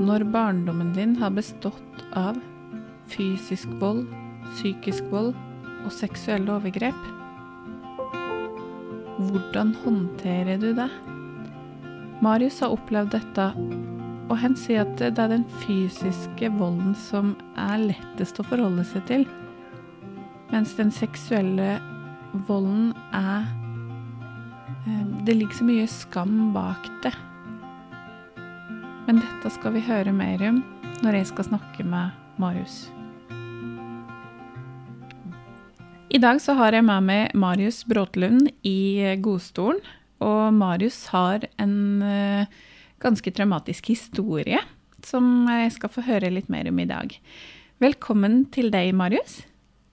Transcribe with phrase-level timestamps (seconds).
[0.00, 2.36] når barndommen din har bestått av
[3.08, 4.04] fysisk vold,
[4.56, 5.32] psykisk vold
[5.86, 6.98] og seksuelle overgrep,
[9.30, 10.90] hvordan håndterer du det?
[12.24, 13.46] Marius har opplevd dette,
[14.26, 19.06] og han sier at det er den fysiske volden som er lettest å forholde seg
[19.08, 19.24] til,
[20.52, 21.76] mens den seksuelle
[22.46, 23.46] volden er
[24.84, 27.14] eh, Det ligger så mye skam bak det.
[29.06, 30.56] Men dette skal vi høre mer om
[31.06, 32.88] når jeg skal snakke med Marius.
[36.10, 39.78] I dag så har jeg med meg Marius Bråtlund i godstolen.
[40.18, 42.50] Og Marius har en uh,
[42.98, 44.58] ganske traumatisk historie
[45.06, 47.14] som jeg skal få høre litt mer om i dag.
[47.78, 49.38] Velkommen til deg, Marius.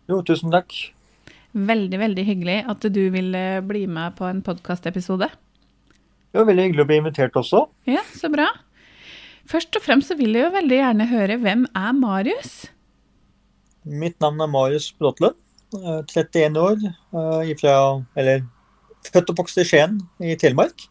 [0.09, 0.73] Jo, tusen takk.
[1.53, 5.29] Veldig, veldig hyggelig at du ville bli med på en podkastepisode.
[6.33, 7.67] Det var veldig hyggelig å bli invitert også.
[7.85, 8.49] Ja, så bra.
[9.49, 12.53] Først og fremst så vil jeg jo veldig gjerne høre hvem er Marius?
[13.83, 15.35] Mitt navn er Marius Bråtlund.
[15.73, 16.83] 31 år.
[16.85, 17.75] Eh, ifra,
[18.15, 18.43] eller
[19.09, 20.85] født og vokst i Skien i Telemark.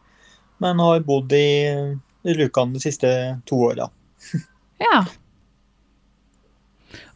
[0.63, 1.47] Men har bodd i
[2.23, 3.09] Rjukan de siste
[3.49, 3.89] to åra.
[4.85, 5.01] ja.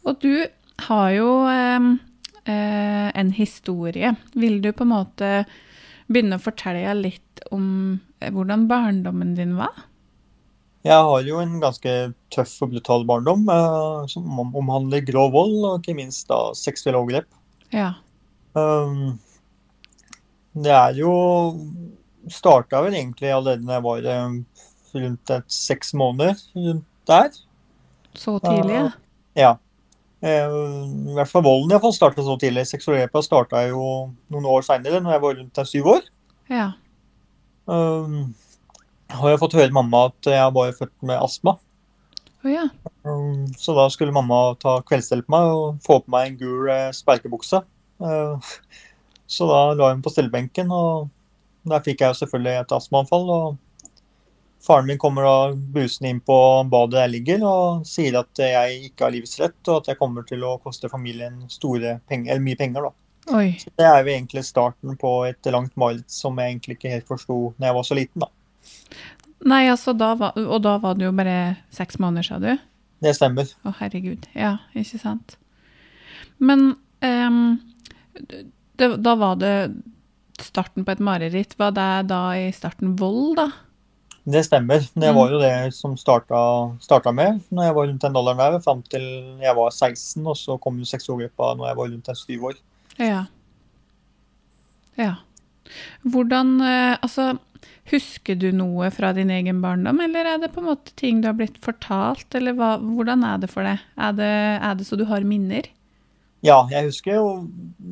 [0.07, 0.47] Og du
[0.87, 1.91] har jo eh,
[2.47, 4.15] eh, en historie.
[4.33, 5.31] Vil du på en måte
[6.07, 9.85] begynne å fortelle litt om eh, hvordan barndommen din var?
[10.85, 11.93] Jeg har jo en ganske
[12.33, 17.27] tøff og brutal barndom eh, som omhandler grov vold og ikke minst da seksuelle overgrep.
[17.73, 17.95] Ja.
[18.57, 19.17] Um,
[20.57, 21.11] det er jo
[22.31, 24.39] Starta vel egentlig allerede da jeg var um,
[24.97, 27.29] rundt et seks måneder rundt der.
[28.17, 28.83] Så tidlig, ja?
[28.83, 28.91] Uh,
[29.37, 29.51] ja.
[30.17, 32.65] Uh, I hvert fall volden iallfall starta så tidlig.
[32.67, 33.83] Seksualgrepet starta jo
[34.33, 36.09] noen år seinere, når jeg var rundt syv år.
[36.51, 36.67] Ja.
[37.67, 38.33] Um,
[39.09, 41.57] har jeg fått høre mamma at jeg er født med astma.
[42.43, 42.67] Oh, ja.
[43.03, 46.69] um, så da skulle mamma ta kveldsstell på meg og få på meg en gul
[46.71, 47.63] eh, sperkebukse.
[47.99, 48.51] Uh,
[49.27, 51.09] så da la hun på stellebenken, og
[51.67, 53.31] der fikk jeg selvfølgelig et astmaanfall.
[53.33, 53.57] og
[54.63, 56.37] Faren min kommer da busende inn på
[56.71, 60.25] badet jeg ligger og sier at jeg ikke har livets rett, og at jeg kommer
[60.27, 62.87] til å koste familien store penger, eller mye penger.
[62.89, 63.37] da.
[63.37, 63.57] Oi.
[63.59, 67.09] Så det er jo egentlig starten på et langt mareritt som jeg egentlig ikke helt
[67.09, 68.23] forsto da jeg var så liten.
[68.23, 68.31] da.
[69.45, 72.49] Nei, altså, da var, og da var det jo bare seks måneder, sa du?
[73.03, 73.51] Det stemmer.
[73.67, 74.25] Å, herregud.
[74.33, 75.37] Ja, ikke sant.
[76.41, 76.71] Men
[77.05, 77.59] um,
[78.17, 79.53] det, da var det
[80.41, 81.53] starten på et mareritt.
[81.59, 83.47] Var det da i starten vold, da?
[84.27, 84.83] Det stemmer.
[84.91, 86.39] Det var jo det som starta,
[86.83, 89.05] starta med når jeg var rundt den alderen der, fram til
[89.39, 92.57] jeg var 16, og så kom jo sexovergrepet når jeg var rundt en syv år.
[92.99, 93.21] Ja.
[94.99, 95.13] Ja.
[96.03, 97.37] Hvordan eh, Altså,
[97.91, 101.27] husker du noe fra din egen barndom, eller er det på en måte ting du
[101.29, 103.79] har blitt fortalt, eller hva, hvordan er det for deg?
[103.97, 105.69] Er det, er det så du har minner?
[106.45, 107.29] Ja, jeg husker jo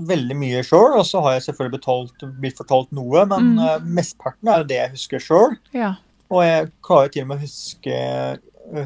[0.05, 3.59] veldig mye sjøl, og så har jeg selvfølgelig betalt, blitt fortalt noe, men Mm.
[3.59, 5.55] uh, mesteparten er jo det jeg husker sjøl.
[5.73, 5.95] Ja.
[6.29, 7.97] Og jeg klarer til og med å huske,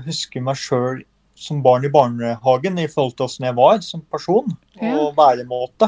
[0.05, 1.03] huske meg sjøl
[1.39, 4.49] som barn i barnehagen i forhold til åssen jeg var som person
[4.83, 5.87] og væremåte.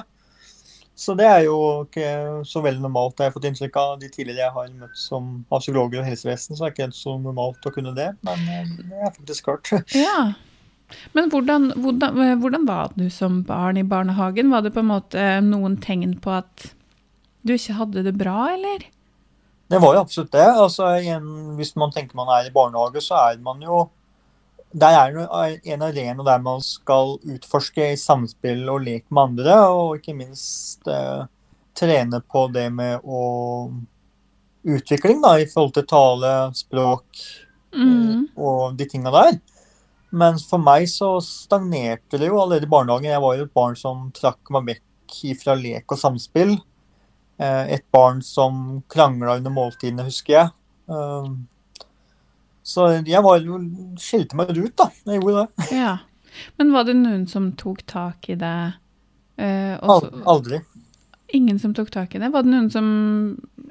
[0.98, 1.58] Så det er jo
[1.88, 2.08] ikke
[2.46, 3.18] så veldig normalt.
[3.18, 6.58] Jeg har fått inntrykk av de tidligere jeg har møtt som av psykologer og helsevesen,
[6.58, 8.12] så er det ikke så normalt å kunne det.
[8.28, 9.72] Men eh, det er faktisk klart.
[9.98, 10.34] ja.
[11.16, 14.52] Men hvordan, hvordan, hvordan var du som barn i barnehagen?
[14.52, 16.68] Var det på en måte noen tegn på at
[17.48, 18.84] du ikke hadde det bra, eller?
[19.72, 20.44] Det var jo absolutt det.
[20.44, 21.28] Altså, igjen,
[21.58, 23.86] hvis man tenker man er i barnehage, så er man jo
[24.74, 29.56] Der er det en arena der man skal utforske i samspill og lek med andre,
[29.70, 31.26] og ikke minst eh,
[31.76, 33.24] trene på det med å
[34.64, 37.24] utvikling da, i forhold til tale, språk
[37.72, 38.28] Mm.
[38.36, 39.38] og de tinga der.
[40.12, 43.08] Men for meg så stagnerte det jo allerede i barnehagen.
[43.14, 46.58] Jeg var jo et barn som trakk meg vekk fra lek og samspill.
[47.40, 50.50] Eh, Et barn som krangla under måltidene, husker jeg.
[50.88, 51.48] Um,
[52.72, 53.60] Så jeg var jo
[54.00, 54.88] skilte meg ut, da.
[55.08, 55.68] Jeg gjorde det.
[55.76, 55.98] Ja.
[56.58, 58.56] Men var det noen som tok tak i det?
[59.42, 60.12] eh, også...
[60.26, 60.62] Aldri.
[61.34, 62.30] Ingen som tok tak i det?
[62.32, 62.88] Var det noen som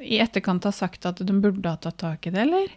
[0.01, 2.71] i etterkant har sagt at de burde ha tatt tak i det, eller?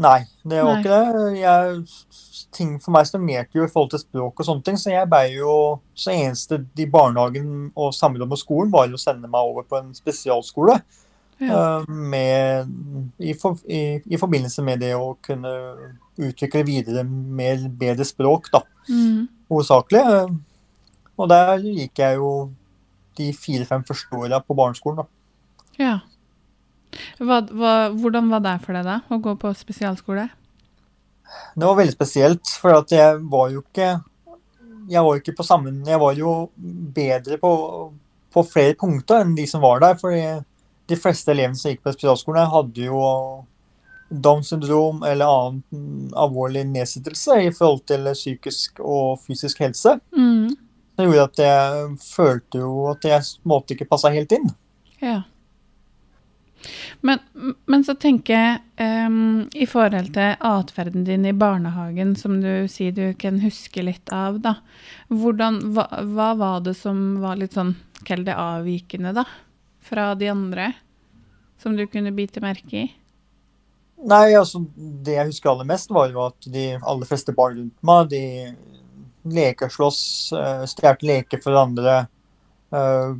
[0.00, 0.80] Nei, det var Nei.
[0.80, 1.28] ikke det.
[1.38, 5.10] Jeg, ting for meg stagnerte jo i forhold til språk og sånne ting, så jeg
[5.10, 5.52] ble jo
[5.98, 9.78] Så eneste i barnehagen og samråd med skolen var jo å sende meg over på
[9.78, 10.78] en spesialskole.
[11.40, 11.78] Ja.
[11.80, 12.68] eh, Med,
[13.18, 15.52] i, for, i, I forbindelse med det å kunne
[16.20, 19.28] utvikle videre mer bedre språk, da, Mm.
[19.50, 20.00] hovedsakelig.
[20.00, 20.36] Eh,
[21.20, 22.50] Og der gikk jeg jo
[23.18, 25.04] de fire-fem første åra på barneskolen, da.
[25.78, 25.98] ja.
[27.20, 30.24] Hva, hva, hvordan var det for deg, da, å gå på spesialskole?
[31.54, 34.02] Det var veldig spesielt, for at jeg var jo ikke
[34.90, 37.50] Jeg var jo ikke på samme Jeg var jo bedre på,
[38.34, 39.94] på flere punkter enn de som var der.
[40.00, 40.10] For
[40.90, 43.00] de fleste elevene som gikk på spesialskolen, hadde jo
[44.10, 49.96] Downs syndrom eller annen alvorlig nedsettelse i forhold til psykisk og fysisk helse.
[50.16, 50.56] Mm.
[50.98, 54.50] Det gjorde at jeg følte jo at jeg måtte ikke passa helt inn.
[55.00, 55.22] Ja.
[57.00, 57.22] Men,
[57.64, 62.92] men, så tenker jeg um, i forhold til atferden din i barnehagen, som du sier
[62.92, 64.58] du kan huske litt av, da.
[65.08, 69.24] Hvordan, hva, hva var det som var litt sånn, kall det avvikende, da?
[69.90, 70.72] Fra de andre?
[71.60, 72.88] Som du kunne bite merke i?
[74.00, 77.82] Nei, altså det jeg husker aller mest, var jo at de aller fleste barn rundt
[77.84, 78.22] meg, de
[79.36, 79.98] lekeslåss,
[80.30, 81.98] slåss, stjal leker for andre.
[82.72, 83.18] Uh,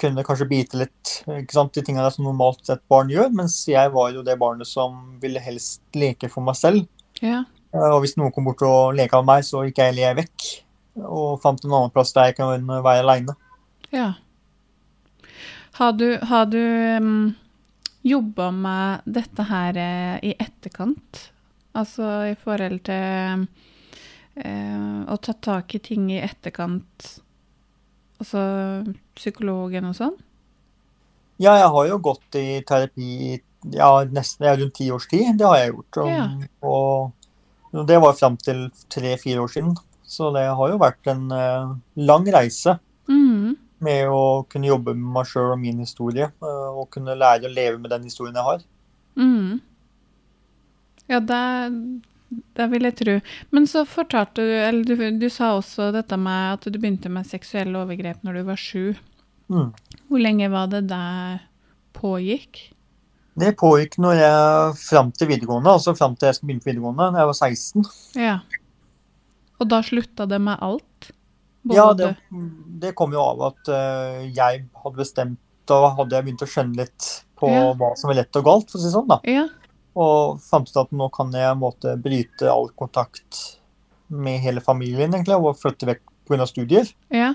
[0.00, 1.12] kunne kanskje bite litt.
[1.28, 3.30] ikke sant, De tingene som normalt sett barn gjør.
[3.34, 6.88] Mens jeg var jo det barnet som ville helst leke for meg selv.
[7.22, 7.44] Ja.
[7.74, 10.20] Eh, og hvis noen kom bort og leka med meg, så gikk jeg eller jeg
[10.22, 10.48] vekk.
[11.04, 13.36] Og fant en annen plass der jeg kan være aleine.
[13.94, 14.12] Ja.
[15.74, 16.60] Har du, har du
[16.98, 17.34] um,
[18.02, 21.18] jobba med dette her uh, i etterkant?
[21.74, 23.42] Altså i forhold til
[24.38, 27.08] uh, å ta tak i ting i etterkant
[28.22, 28.44] Altså
[29.18, 30.14] psykologen og sånn?
[31.42, 33.34] Ja, jeg har jo gått i terapi
[33.74, 35.34] ja, nesten ja, rundt ti års tid.
[35.40, 35.98] Det har jeg gjort.
[36.04, 36.24] Og, ja.
[36.62, 39.74] og det var fram til tre-fire år siden.
[40.06, 42.93] Så det har jo vært en uh, lang reise mm.
[43.84, 46.30] Med å kunne jobbe med meg sjøl og min historie.
[46.42, 48.66] Uh, og kunne lære å leve med den historien jeg har.
[49.20, 49.62] Mm.
[51.10, 51.40] Ja, det,
[52.56, 53.16] det vil jeg tro.
[53.54, 57.28] Men så fortalte du, eller du, du, sa også dette med at du begynte med
[57.28, 58.94] seksuelle overgrep når du var sju.
[59.52, 59.72] Mm.
[60.08, 61.04] Hvor lenge var det det
[61.96, 62.62] pågikk?
[63.34, 67.24] Det pågikk når jeg fram til videregående, altså fram til jeg begynne på videregående, da
[67.24, 67.88] jeg var 16.
[68.22, 68.36] Ja.
[69.58, 71.10] Og da slutta det med alt?
[71.64, 72.10] Både ja, det,
[72.82, 76.76] det, kom jo av at uh, jeg hadde bestemt Da hadde jeg begynt å skjønne
[76.82, 77.06] litt
[77.40, 77.70] på ja.
[77.80, 79.08] hva som var lett og galt, for å si det sånn.
[79.08, 79.16] da.
[79.24, 79.46] Ja.
[79.96, 83.40] Og fant ut at nå kan jeg måte, bryte all kontakt
[84.12, 86.46] med hele familien egentlig, og flytte vekk pga.
[86.50, 86.90] studier.
[87.14, 87.32] Ja.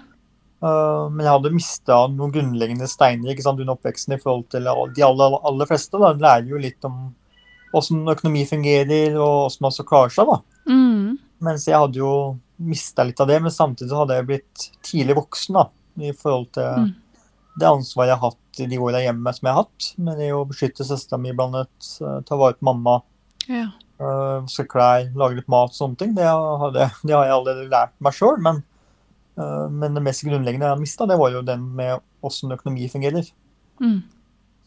[0.59, 4.67] Uh, men jeg hadde mista noen grunnleggende steiner ikke sant, under oppveksten i forhold til
[4.67, 5.97] de aller, aller fleste.
[5.97, 6.13] Da.
[6.13, 7.09] En lærer jo litt om
[7.75, 10.29] åssen økonomi fungerer, og åssen man skal klare seg.
[10.29, 10.39] da.
[10.69, 11.17] Mm.
[11.49, 12.13] Mens jeg hadde jo
[12.59, 15.65] mista litt av det, men samtidig så hadde jeg blitt tidlig voksen da,
[16.03, 16.89] i forhold til mm.
[17.61, 19.91] det ansvaret jeg har hatt i de åra hjemme som jeg har hatt.
[20.07, 21.91] Med det å beskytte søstera mi blant annet,
[22.27, 23.00] ta vare på mamma,
[23.47, 23.69] ja.
[24.01, 26.13] uh, vaske klær, lage litt mat, sånne ting.
[26.17, 28.39] Det har, det, det har jeg allerede lært meg sjøl.
[28.45, 28.63] Men,
[29.39, 32.89] uh, men, det mest grunnleggende jeg har mista, det var jo den med åssen økonomi
[32.91, 33.27] fungerer.
[33.79, 34.01] Mm.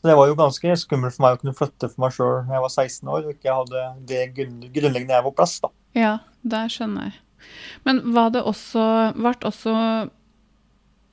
[0.03, 2.57] Så det var jo ganske skummelt for meg å kunne flytte for meg sjøl da
[2.57, 5.61] jeg var 16 år og ikke hadde det grunnleggende jeg var på plass.
[5.63, 5.71] da.
[5.95, 7.21] Ja, det skjønner jeg.
[7.89, 8.85] Men var det også,
[9.17, 9.75] ble også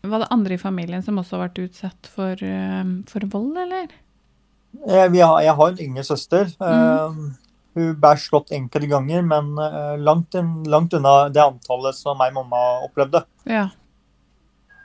[0.10, 3.92] var det andre i familien som også vært utsatt for, uh, for vold, eller?
[4.86, 6.52] Jeg, har, jeg har en yngre søster.
[6.62, 7.32] Mm.
[7.78, 9.50] Hun ble slått enkelte ganger, men
[10.04, 10.38] langt,
[10.70, 13.24] langt, unna det antallet som meg og mamma opplevde.
[13.50, 13.66] Ja.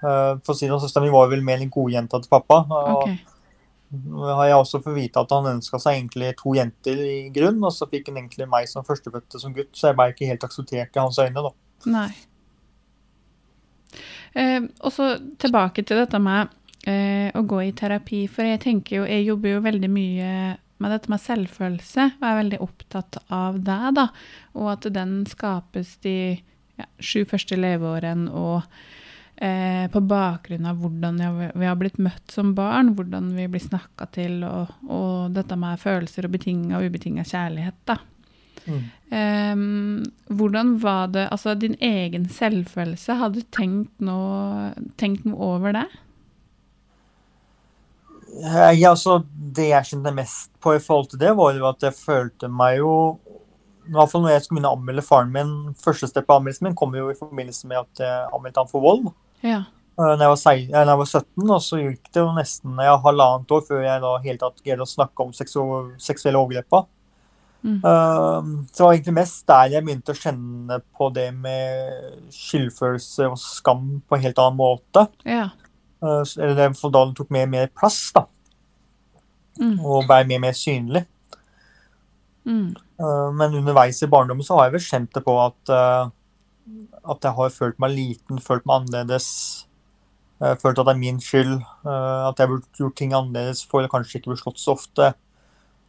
[0.00, 2.62] for å si det, Søsteren min var vel mer en godjenta til pappa.
[2.64, 3.20] Og okay.
[4.24, 7.72] Har jeg også fått vite at han ønska seg egentlig to jenter i grunn, og
[7.74, 10.96] så fikk han egentlig meg som førstefødte som gutt, så jeg ble ikke helt akseptert
[10.96, 11.44] i hans øyne.
[11.46, 11.52] da.
[11.94, 12.10] Nei.
[14.34, 16.50] Eh, og så tilbake til dette med
[16.90, 18.24] eh, å gå i terapi.
[18.30, 20.32] For jeg tenker jo, jeg jobber jo veldig mye
[20.82, 23.80] med dette med selvfølelse, og er veldig opptatt av det.
[23.96, 24.08] da,
[24.58, 26.16] Og at den skapes de
[26.80, 28.66] ja, sju første leveårene, og
[29.36, 31.20] eh, på bakgrunn av hvordan
[31.54, 35.80] vi har blitt møtt som barn, hvordan vi blir snakka til, og, og, dette med
[35.82, 37.80] følelser og betinga og ubetinga kjærlighet.
[37.88, 37.98] da.
[38.64, 38.84] Mm.
[39.12, 45.76] Um, hvordan var det Altså, din egen selvfølelse, hadde du tenkt noe, tenkt noe over
[45.76, 45.84] det?
[48.40, 51.94] Ja, altså, det jeg kjente mest på i forhold til det, var jo at jeg
[51.94, 52.94] følte meg jo
[53.84, 56.68] i hvert fall når jeg skulle begynne å anmelde faren min, Første steg på anmeldelsen
[56.68, 59.08] min kom jo i forbindelse med at jeg anmeldte han for vold.
[59.44, 59.62] Ja.
[59.94, 63.52] Når jeg, var, når jeg var 17, og så gikk det jo nesten ja, halvannet
[63.54, 66.80] år før jeg da helt tatt greide å snakke om seksuelle overgrep.
[67.64, 67.78] Mm.
[67.78, 73.30] Uh, så det var egentlig mest der jeg begynte å kjenne på det med skyldfølelse
[73.30, 75.06] og skam på en helt annen måte.
[75.24, 75.46] Ja.
[76.04, 78.26] Uh, eller for da det tok mer og mer plass, da.
[79.62, 79.78] Mm.
[79.78, 81.04] Og ble mer og mer synlig.
[82.44, 82.74] Mm.
[83.00, 86.10] Uh, men underveis i barndommen så har jeg vel kjent det på at, uh,
[87.10, 89.28] at jeg har følt meg liten, følt meg annerledes.
[90.42, 91.58] Uh, følt at det er min skyld.
[91.84, 95.14] at jeg burde gjort ting annerledes for kanskje ikke bli slått så ofte.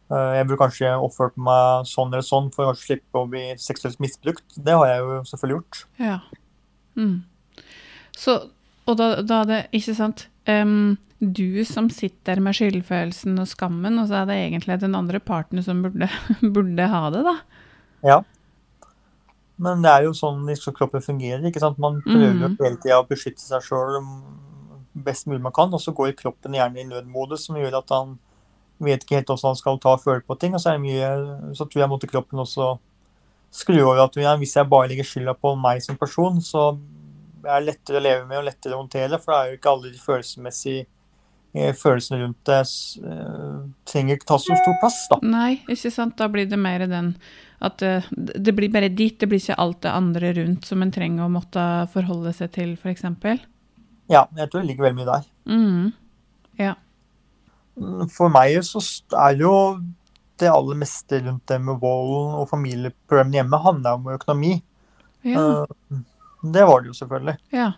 [0.06, 3.46] Eh, Jeg burde kanskje oppført meg sånn eller sånn for å kanskje slippe å bli
[3.58, 4.44] seksuelt misbrukt.
[4.54, 5.80] Det har jeg jo selvfølgelig gjort.
[5.98, 6.18] Ja.
[6.94, 7.16] Mm.
[8.16, 8.36] Så,
[8.86, 14.08] og da, da det, ikke sant, em, du som sitter med skyldfølelsen og skammen, og
[14.10, 16.08] så er det egentlig den andre parten som burde,
[16.54, 17.36] burde ha det, da.
[18.04, 18.18] Ja.
[19.56, 20.44] Men det er jo sånn
[20.76, 21.44] kroppen fungerer.
[21.48, 21.78] ikke sant?
[21.80, 22.56] Man prøver Mhm.
[22.60, 24.02] hele tida å beskytte seg sjøl
[24.94, 28.18] best mulig man kan, og så går kroppen gjerne i nødmodus, som gjør at han
[28.80, 30.54] vet ikke helt hvordan han skal ta og føle på ting.
[30.54, 32.78] Og så er det mye, så tror jeg måtte kroppen også
[33.52, 36.78] skru over at hvis jeg bare legger skylda på meg som person, så
[37.46, 39.72] er det lettere å leve med og lettere å håndtere, for det er jo ikke
[39.72, 40.86] alle de følelsesmessige
[41.76, 43.58] følelsene rundt det eh,
[43.88, 45.18] trenger ikke ta så stor plass, da.
[45.24, 47.14] Nei, ikke sant, da blir det mer den
[47.64, 50.92] at eh, det blir bare dit, det blir ikke alt det andre rundt som en
[50.92, 51.62] trenger å måtte
[51.94, 53.40] forholde seg til, eksempel.
[54.12, 55.30] Ja, jeg tror det ligger veldig mye der.
[55.48, 55.86] Mm.
[56.60, 56.74] Ja.
[58.12, 58.82] For meg så
[59.24, 59.54] er jo
[60.40, 64.58] det aller meste rundt det med volden og familieproblemene hjemme handler om økonomi.
[65.26, 65.64] Ja.
[65.64, 66.04] Eh,
[66.46, 67.38] Det var det jo selvfølgelig.
[67.56, 67.72] ja.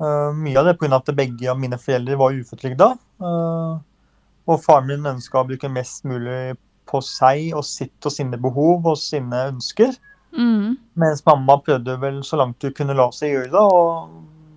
[0.00, 0.96] Eh, Mye av det pga.
[0.96, 2.90] at begge av mine foreldre var uføretrygda.
[3.20, 3.78] Eh,
[4.46, 8.86] Og faren min ønska å bruke mest mulig på seg og sitt og sine behov
[8.86, 9.96] og sine ønsker.
[10.36, 10.76] Mm.
[10.94, 13.80] Mens mamma prøvde vel så langt hun kunne la seg gjøre å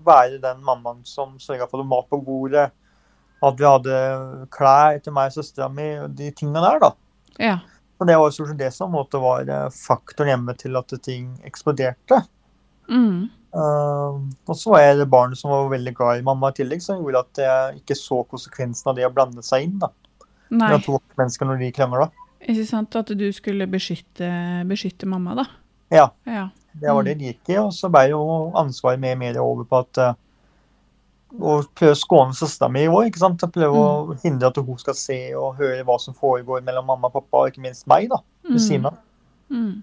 [0.06, 2.70] være den mammaen som sørga for mat på bordet,
[3.42, 6.92] at vi hadde klær til meg og søstera mi, de tinga der, da.
[7.40, 7.58] Ja.
[8.00, 12.22] Og det var jo det som måte var eh, faktoren hjemme til at ting eksploderte.
[12.90, 13.30] Mm.
[13.50, 16.84] Uh, og så var jeg det barnet som var veldig glad i mamma i tillegg,
[16.86, 19.90] som gjorde at jeg ikke så konsekvensen av det å blande seg inn da,
[20.52, 22.10] Nei, mellom to mennesker når de krangla.
[22.46, 24.30] ikke sant at du skulle beskytte,
[24.70, 25.48] beskytte mamma, da.
[25.90, 26.50] Ja, Ja.
[26.78, 27.58] det var det det gikk i.
[27.58, 28.22] Og så ble jo
[28.58, 30.14] ansvaret mer og mer over på at uh,
[31.34, 33.44] å prøve å skåne søstera mi òg, ikke sant.
[33.46, 37.18] Å prøve hindre at hun skal se og høre hva som foregår mellom mamma og
[37.18, 38.98] pappa, og ikke minst meg, da, ved siden av.
[39.50, 39.82] Mm.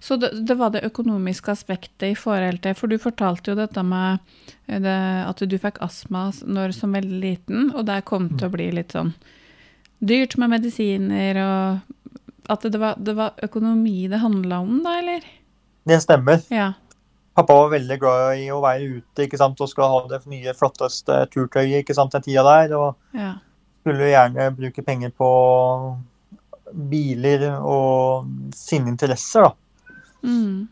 [0.00, 3.84] Så det, det var det økonomiske aspektet i forhold til For du fortalte jo dette
[3.86, 4.18] med
[4.66, 8.54] eh, det, at du fikk astma når, som veldig liten, og det kom til å
[8.54, 9.14] bli litt sånn
[10.00, 15.26] dyrt med medisiner, og at det var, det var økonomi det handla om, da, eller?
[15.84, 16.40] Det stemmer.
[16.48, 16.72] Ja.
[17.36, 20.54] Pappa var veldig glad i å være ute ikke sant, og skulle ha det nye,
[20.56, 22.74] flotteste turtøyet ikke sant, den tida der.
[22.76, 23.34] Og ja.
[23.84, 25.30] skulle gjerne bruke penger på
[26.74, 29.48] biler og sine interesser.
[29.48, 29.96] da.
[30.22, 30.68] Mm.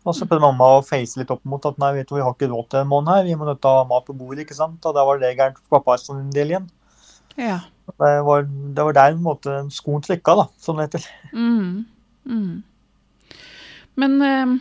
[0.00, 2.32] Og så prøvde mamma å face litt opp mot at nei, vet du, vi har
[2.32, 4.46] ikke råd til en måned her, vi må nødt til å ha mat på bordet.
[4.46, 4.80] ikke sant?
[4.88, 6.70] Og da var det gærent for pappa en del igjen.
[7.36, 7.60] ja.
[7.90, 11.06] Det var, det var der en måte skoen trykka, da, som det heter.
[11.34, 11.86] Mm.
[12.30, 13.32] Mm.
[13.98, 14.52] Men eh,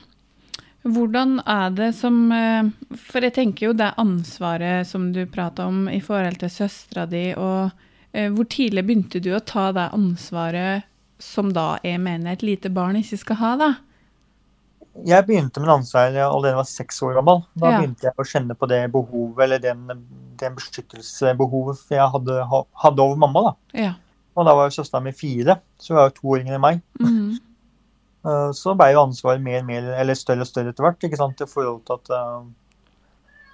[0.90, 5.86] hvordan er det som eh, For jeg tenker jo det ansvaret som du prata om
[5.92, 7.70] i forhold til søstera di, og
[8.14, 10.84] hvor tidlig begynte du å ta det ansvaret
[11.20, 13.70] som da jeg mener et lite barn ikke skal ha, da?
[15.06, 17.44] Jeg begynte med ansvaret allerede da jeg var seks år gammel.
[17.56, 17.78] Da Ja.
[17.80, 19.84] begynte jeg å kjenne på det behovet, eller den,
[20.40, 22.40] den beskyttelsesbehovet jeg hadde,
[22.84, 23.42] hadde over mamma.
[23.44, 23.54] da.
[23.80, 23.94] Ja.
[24.36, 26.62] Og da var jo søstera mi fire, så hun var jo to år yngre enn
[26.62, 26.82] meg.
[27.00, 27.38] Mm.
[28.20, 31.16] Eh, Så ble jo ansvaret mer og mer, eller større og større etter hvert, ikke
[31.16, 32.42] sant, i forhold til at eh,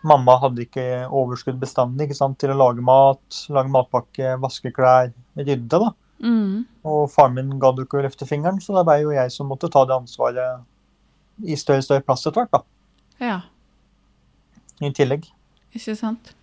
[0.05, 5.11] mamma hadde ikke overskudd bestandig ikke sant, til å lage mat, lage matpakke, vaske klær,
[5.39, 5.79] rydde.
[5.81, 5.91] da.
[6.23, 6.63] Mm.
[6.87, 9.71] Og faren min gadd ikke å løfte fingeren, så det ble jo jeg som måtte
[9.73, 10.63] ta det ansvaret
[11.43, 12.63] i større og større plass etter hvert, da.
[13.19, 13.37] Ja.
[14.83, 15.27] I tillegg.
[15.75, 16.33] Ikke sant?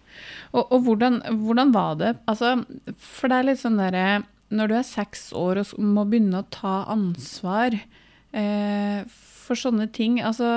[0.52, 2.14] Og, og hvordan, hvordan var det?
[2.28, 2.58] Altså,
[3.00, 6.48] for det er litt sånn derre Når du er seks år og må begynne å
[6.52, 10.50] ta ansvar eh, for sånne ting, altså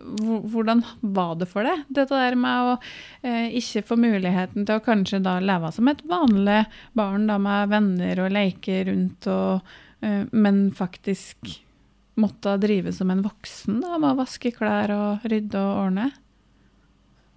[0.00, 2.74] Hvordan var det for deg, dette der med å
[3.22, 6.64] eh, ikke få muligheten til å kanskje da leve som et vanlig
[6.96, 11.56] barn da med venner og leke rundt, og, eh, men faktisk
[12.16, 16.10] måtte drive som en voksen da, med å vaske klær og rydde og ordne?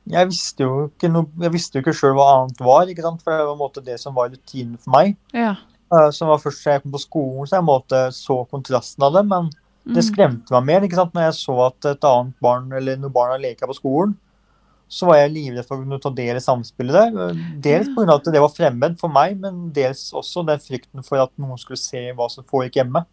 [0.10, 1.10] Jeg visste jo ikke
[1.44, 2.90] jeg visste jo ikke sjøl hva annet var,
[3.22, 5.18] for det var en måte det som var rutinen for meg.
[5.36, 5.58] Ja.
[5.90, 9.16] Uh, Som var først da jeg kom på skolen, så jeg måte så kontrasten av
[9.18, 9.24] det.
[9.30, 9.50] Men
[9.94, 10.10] det Mm.
[10.14, 11.14] skremte meg mer ikke sant?
[11.14, 14.16] når jeg så at et annet barn eller noen barn har leka på skolen.
[14.90, 17.34] Så var jeg livredd for å kunne ta del i samspillet der.
[17.62, 18.16] Dels pga.
[18.16, 21.78] at det var fremmed for meg, men dels også den frykten for at noen skulle
[21.78, 23.06] se hva som foregikk hjemme.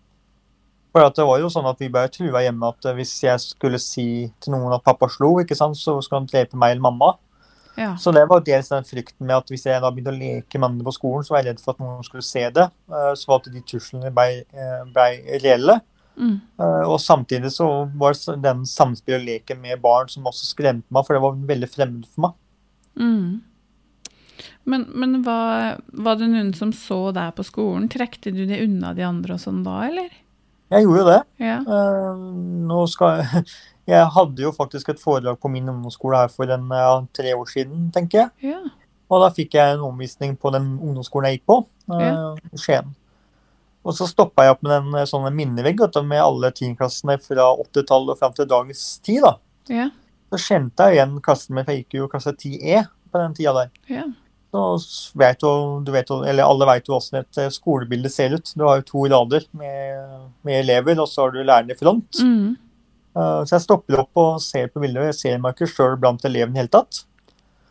[0.92, 3.78] For at det var jo sånn at vi ble trua hjemme at hvis jeg skulle
[3.78, 7.11] si til noen at pappa slo, ikke sant, så skulle han drepe meg eller mamma.
[7.76, 7.95] ja.
[8.00, 10.71] Så det var dels den frykten med at hvis jeg da begynte å leke med
[10.71, 12.71] andre på skolen, så var jeg redd for at noen skulle se det.
[12.88, 15.83] eh, Så at de truslene ble, eh, ble reelle.
[16.16, 16.37] Mm.
[16.61, 17.66] Eh, Og samtidig så
[18.00, 21.37] var det den samspillet og leken med barn som også skremte meg, for det var
[21.52, 22.37] veldig fremmed for meg.
[22.96, 23.42] Mm.
[24.66, 27.88] Men, men var, var det noen som så deg på skolen?
[27.92, 30.08] Trekte du det unna de andre og sånn da, eller?
[30.73, 31.20] Jeg gjorde jo det.
[31.44, 31.58] Ja.
[31.62, 32.25] Eh,
[32.66, 33.44] nå skal jeg
[33.87, 37.46] Jeg hadde jo faktisk et foredrag på min ungdomsskole her for en, ja, tre år
[37.46, 38.50] siden, tenker jeg.
[38.50, 38.58] Ja.
[39.06, 41.58] Og da fikk jeg en omvisning på den ungdomsskolen jeg gikk på,
[41.94, 42.32] eh, Ja.
[42.50, 42.88] i Skien.
[43.87, 47.49] Og så stoppa jeg opp med en eh, sånn minnevegg du, med alle tiendeklassene fra
[47.55, 49.23] 80-tallet og fram til dagens tid.
[49.23, 49.37] da.
[49.71, 49.88] Ja.
[50.35, 53.55] Så kjente jeg igjen klassen min, for jeg gikk jo klasse 10E på den tida
[53.61, 53.71] der.
[53.93, 54.07] Ja.
[54.50, 55.49] Så vet du,
[55.85, 58.52] du vet eller alle vet jo hvordan et eh, skolebilde ser ut.
[58.59, 60.14] Du har jo to rader med,
[60.47, 62.23] med elever, og så har du læreren i front.
[62.23, 62.55] Mm.
[63.16, 65.99] Eh, Så jeg stopper opp og ser på bildet, og jeg ser meg ikke sjøl
[66.00, 67.05] blant elevene i det hele tatt.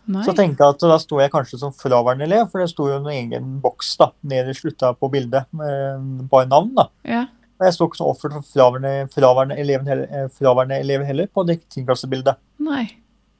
[0.05, 0.21] Nei.
[0.25, 2.99] Så tenkte jeg at da sto jeg kanskje som fraværende elev, for det sto jo
[2.99, 6.75] en egen boks da, nede i slutta på bildet med bare navn.
[6.77, 6.89] da.
[7.09, 7.23] Ja.
[7.63, 11.45] Jeg sto ikke som offer for fraværende, fraværende, eleven heller, eh, fraværende elever heller på
[11.47, 12.37] det tiendeklassebildet.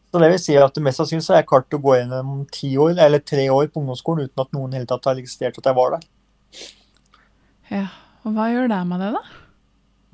[0.10, 2.96] Så det vil si at det mest sannsynlig jeg klart å gå gjennom ti år,
[3.04, 5.98] eller tre år på ungdomsskolen uten at noen hele tatt har registrert at jeg var
[5.98, 6.06] der.
[7.70, 7.88] Ja.
[8.26, 9.45] Og hva gjør det med det, da?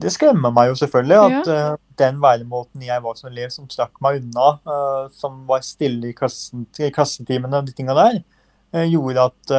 [0.01, 3.99] Det skremmer meg jo selvfølgelig at eh, den væremåten jeg var som elev, som trakk
[4.01, 8.17] meg unna, uh, som var stille i, klassen, i klassetimene og de tinga der,
[8.73, 9.53] uh, gjorde, at,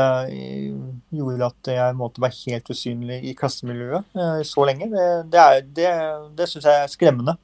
[1.15, 4.91] gjorde at jeg måtte være helt usynlig i klassemiljøet så lenge.
[4.91, 5.91] Det, det, er- det,
[6.41, 7.37] det syns jeg er skremmende.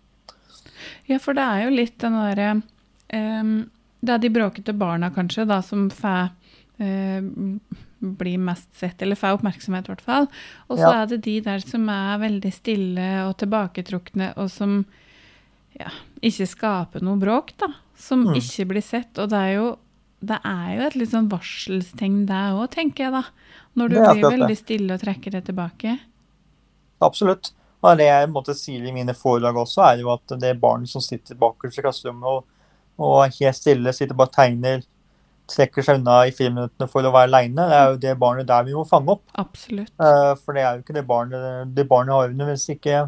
[1.10, 3.52] Ja, for det er jo litt den derre um,
[4.00, 6.28] Det er de bråkete barna, kanskje, da, som får
[8.02, 10.28] eh, bli mest sett, eller får oppmerksomhet, i hvert fall.
[10.70, 11.02] Og så Ja.
[11.02, 14.84] er det de der som er veldig stille og tilbaketrukne, og som
[15.78, 15.90] ja,
[16.22, 17.68] ikke skaper noe bråk, da.
[17.96, 18.34] Som Mm.
[18.36, 19.18] ikke blir sett.
[19.18, 19.78] Og det er jo
[20.20, 23.24] det er jo et litt sånn varselstegn, det òg, tenker jeg da.
[23.76, 26.00] Når du er blir veldig stille og trekker det tilbake.
[27.00, 27.52] Absolutt.
[27.84, 31.00] Og det jeg måtte si i mine foredrag også, er jo at det barnet som
[31.04, 32.44] sitter bakerst i klasserommet og,
[32.98, 34.82] og er helt stille, sitter bare og tegner,
[35.48, 38.66] trekker seg unna i friminuttene for å være aleine, det er jo det barnet der
[38.66, 39.22] vi må fange opp.
[39.40, 39.92] Absolutt.
[40.00, 43.06] Eh, For det er jo ikke det barnet Det barnet har nødvendigvis ikke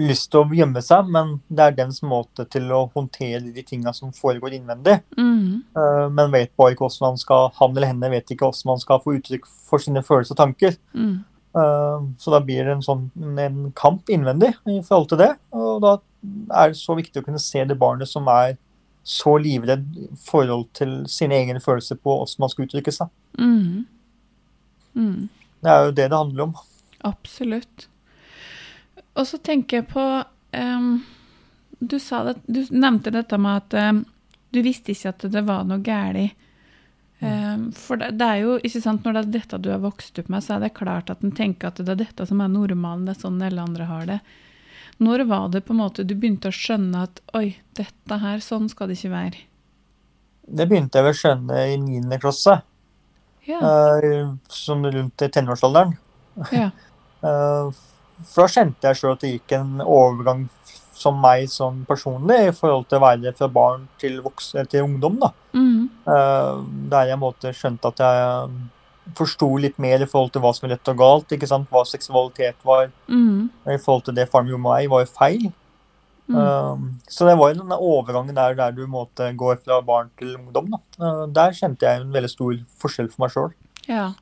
[0.00, 3.92] lyst til å gjemme seg, men det er dens måte til å håndtere de tinga
[3.94, 4.96] som foregår innvendig.
[5.16, 5.60] Mm.
[5.76, 8.82] Eh, Men vet bare ikke hvordan man skal Han eller henne vet ikke hvordan man
[8.82, 10.74] skal få uttrykk for sine følelser og tanker.
[10.94, 11.14] Mm.
[11.54, 13.06] Eh, Så da blir det en sånn
[13.38, 15.30] en kamp innvendig i forhold til det.
[15.52, 15.98] Og da
[16.56, 18.56] er det så viktig å kunne se det barnet som er
[19.04, 19.88] så livredd
[20.24, 23.10] forhold til sine egne følelser på hvordan man skal uttrykke seg.
[23.38, 23.84] Mm.
[24.94, 25.26] Mm.
[25.60, 26.54] Det er jo det det handler om.
[27.04, 27.88] Absolutt.
[29.14, 30.04] Og så tenker jeg på
[30.56, 30.94] um,
[31.78, 34.00] du, sa det, du nevnte dette med at um,
[34.54, 36.40] du visste ikke at det var noe galt.
[37.24, 40.18] Um, for det, det er jo ikke sant, Når det er dette du har vokst
[40.20, 42.50] opp med, så er det klart at en tenker at det er dette som er
[42.52, 43.06] normalen.
[43.06, 44.18] Det er sånn alle andre har det.
[45.02, 48.68] Når var det på en måte du begynte å skjønne at oi, dette her, sånn
[48.70, 49.42] skal det ikke være?
[50.44, 52.20] Det begynte jeg vel å skjønne i 9.
[52.22, 52.60] klasse,
[53.44, 53.58] Ja.
[53.60, 55.98] Uh, som rundt tenårsalderen.
[56.52, 56.70] ja.
[57.24, 57.72] uh,
[58.30, 60.44] For da kjente jeg sjøl at det gikk en overgang
[60.94, 64.86] som meg sånn personlig i forhold til å være fra barn til, voks, eh, til
[64.86, 65.18] ungdom.
[65.20, 65.32] da.
[65.52, 65.88] Mm.
[66.06, 68.48] Uh, Der jeg måte skjønte at jeg
[69.18, 71.34] forsto litt mer i forhold til hva som er rett og galt.
[71.34, 71.68] ikke sant?
[71.72, 72.90] Hva seksualitet var.
[73.08, 73.50] Mm.
[73.68, 75.46] I forhold til det faren gjorde meg, var jo feil.
[76.26, 76.36] Mm.
[76.40, 80.36] Um, Så det var jo denne overgangen der, der du måtte gå fra barn til
[80.38, 80.72] ungdom.
[80.72, 80.80] da.
[80.98, 83.50] Uh, Der kjente jeg en veldig stor forskjell for meg sjøl.
[83.88, 84.12] Ja.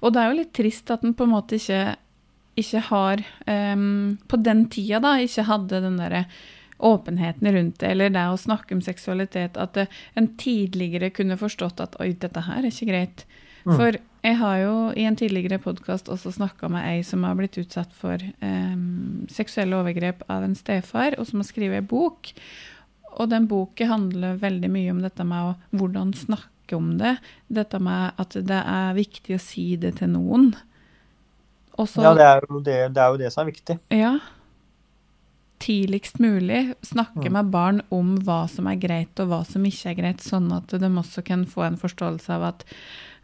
[0.00, 1.96] Og det er jo litt trist at en på en måte ikke,
[2.56, 3.24] ikke har
[3.74, 6.26] um, På den tida, da, ikke hadde den derre
[6.78, 9.78] åpenheten rundt det, eller det å snakke om seksualitet, at
[10.14, 13.24] en tidligere kunne forstått at oi, dette her er ikke greit.
[13.66, 13.74] Mm.
[13.76, 17.58] For jeg har jo i en tidligere podkast også snakka med ei som har blitt
[17.58, 22.30] utsatt for um, seksuelle overgrep av en stefar, og som har skrevet ei bok.
[23.16, 27.16] Og den boken handler veldig mye om dette med å, hvordan snakke om det.
[27.48, 30.50] Dette med at det er viktig å si det til noen.
[31.78, 33.78] Også, Ja, det er, jo det, det er jo det som er viktig.
[33.90, 34.14] ja,
[35.58, 37.32] tidligst mulig snakke Mm.
[37.32, 40.68] med barn om hva som er greit og hva som ikke er greit, sånn at
[40.68, 42.64] de også kan få en forståelse av at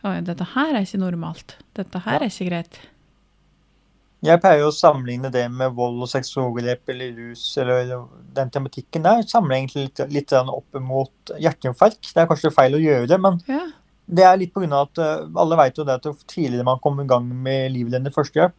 [0.04, 1.56] Oi, dette her er ikke normalt.
[1.78, 2.26] Dette her Ja.
[2.26, 2.78] er ikke greit.
[4.22, 9.22] Jeg pleier å sammenligne det med vold og seksualovergrep eller rus eller den tematikken der.
[9.26, 11.10] Samler egentlig litt, litt opp mot
[11.42, 12.12] hjerteinfarkt.
[12.14, 13.66] Det er kanskje feil å gjøre, men Ja.
[14.08, 14.82] det er litt pga.
[14.82, 18.12] at eh, alle vet jo det at jo tidligere man kommer i gang med livredende
[18.12, 18.52] førstehjelp,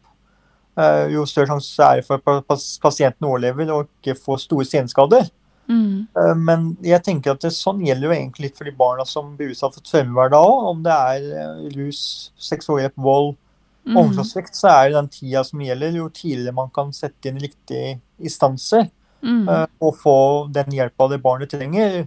[0.76, 2.46] eh, jo større sjanse er det for at
[2.82, 5.30] pasienten overlever og ikke får store senskader.
[5.68, 6.06] Mm.
[6.16, 9.36] Eh, Men jeg tenker at det, sånn gjelder jo egentlig litt for de barna som
[9.36, 10.66] blir utsatt for da òg.
[10.72, 13.36] Om det er eh, rus, seksualovergrep, vold,
[13.84, 13.98] Mm.
[14.00, 15.92] omsorgssvikt, så er det den tida som gjelder.
[15.92, 18.90] Jo tidligere man kan sette inn riktige instanser
[19.22, 19.46] Mm.
[19.48, 22.06] eh, og få den hjelpa det barnet trenger,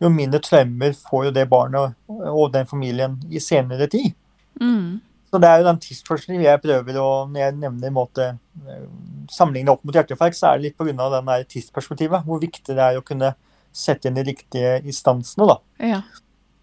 [0.00, 4.14] jo mindre traumer får jo det barnet og den familien i senere tid.
[4.60, 5.00] Mm.
[5.36, 8.84] Så det er jo den tidsforskningen jeg prøver å Når jeg nevner måte eh,
[9.32, 11.42] sammenligne opp mot hjerteinfarkt, så er det litt pga.
[11.44, 12.24] tidsperspektivet.
[12.24, 13.34] Hvor viktig det er å kunne
[13.76, 16.00] sette inn de riktige instansene da, Ja.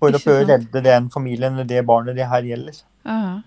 [0.02, 2.80] for å prøve å redde den familien eller det barnet det her gjelder.
[3.06, 3.44] Aha.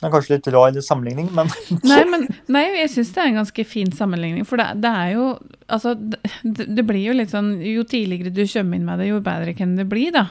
[0.00, 1.50] Det er kanskje litt rar sammenligning, men
[1.90, 4.46] Nei, men nei, jeg syns det er en ganske fin sammenligning.
[4.48, 5.26] For det, det er jo
[5.68, 9.20] Altså, det, det blir jo litt sånn Jo tidligere du kommer inn med det, jo
[9.22, 10.26] bedre kan det bli, da.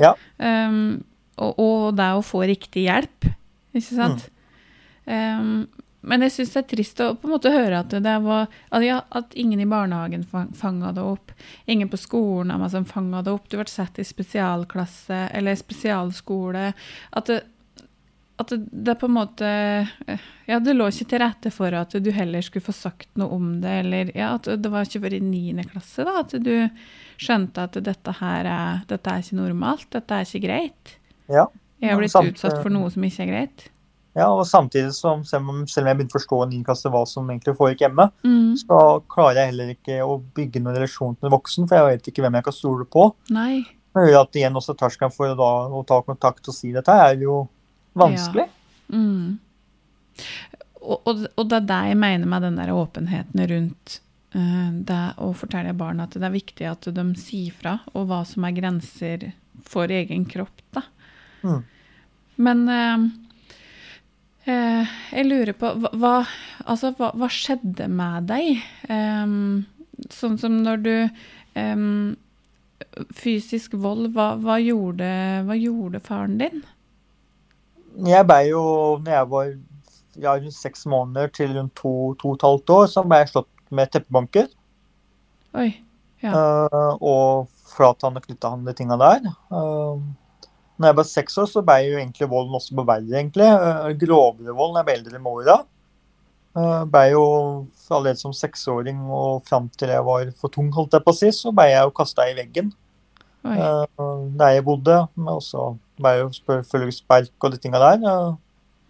[0.00, 0.14] Ja.
[0.38, 1.02] Um,
[1.40, 3.28] og, og det å få riktig hjelp,
[3.74, 4.26] ikke sant.
[5.06, 5.68] Um,
[6.00, 7.92] men jeg syns det er trist å på en måte høre at
[8.24, 11.32] var at, ingen i barnehagen fang- fanga det opp.
[11.68, 13.48] Ingen på skolen av meg som fanga det opp.
[13.52, 16.70] Du ble satt i spesialklasse eller spesialskole.
[17.12, 17.42] At det,
[18.40, 19.50] at det, det på en måte
[20.48, 23.50] Ja, det lå ikke til rette for at du heller skulle få sagt noe om
[23.60, 26.54] det, eller ja, at det var ikke før i niende klasse da, at du
[27.20, 30.96] skjønte at dette her er, dette er ikke normalt, dette er ikke greit.
[31.28, 31.44] ja.
[31.80, 33.68] Jeg har blitt samt- utsatt for noe som ikke er greit.
[34.14, 34.26] ja.
[34.28, 37.28] Og samtidig som, selv om selv om jeg begynte å forstå en innkaste hva som
[37.30, 38.56] egentlig foregikk hjemme, Mm.
[38.56, 42.08] så klarer jeg heller ikke å bygge noen relasjon til en voksen, for jeg vet
[42.12, 43.14] ikke hvem jeg kan stole på.
[43.30, 43.62] Nei.
[43.94, 47.16] Det gjør at igjen også terskelen for da, å ta kontakt og si dette er
[47.16, 47.48] jo
[47.96, 48.48] vanskelig.
[48.92, 49.38] Mm.
[50.80, 53.98] Og, og, og det er det jeg mener med den der åpenheten rundt
[54.34, 58.22] uh, det å fortelle barna at det er viktig at de sier fra, og hva
[58.28, 59.32] som er grenser
[59.68, 60.62] for egen kropp.
[60.72, 60.82] Da.
[61.42, 61.60] Mm.
[62.40, 63.04] Men eh,
[64.52, 66.14] eh, jeg lurer på hva,
[66.64, 68.64] altså, hva, hva skjedde med deg?
[68.92, 69.36] Em,
[70.12, 70.94] sånn som når du
[71.58, 71.86] em,
[73.14, 75.08] Fysisk vold, hva, hva, gjorde,
[75.46, 76.62] hva gjorde faren din?
[78.06, 78.62] Jeg ble jo,
[79.04, 79.50] når jeg var
[80.16, 83.30] ja, rundt seks måneder til rundt to, to og et halvt år, så ble jeg
[83.34, 84.48] slått med teppebanker.
[85.60, 85.68] Oi.
[86.24, 86.32] Ja.
[86.34, 89.30] Uh, og flathann og knyttehann, de tinga der.
[89.52, 90.02] Uh,
[90.80, 93.44] når jeg var seks år, så ble jo egentlig volden også på verre, egentlig.
[93.44, 95.56] Uh, grovere vold når jeg ble eldre med åra.
[96.56, 97.24] Uh, ble jo
[97.92, 101.28] allerede som seksåring og fram til jeg var for tung, holdt jeg på å si,
[101.36, 102.72] så ble jeg jo kasta i veggen
[103.46, 103.54] Oi.
[103.54, 104.96] uh, der jeg bodde.
[105.18, 108.38] Men også ble jo selvfølgelig spark og de tinga der.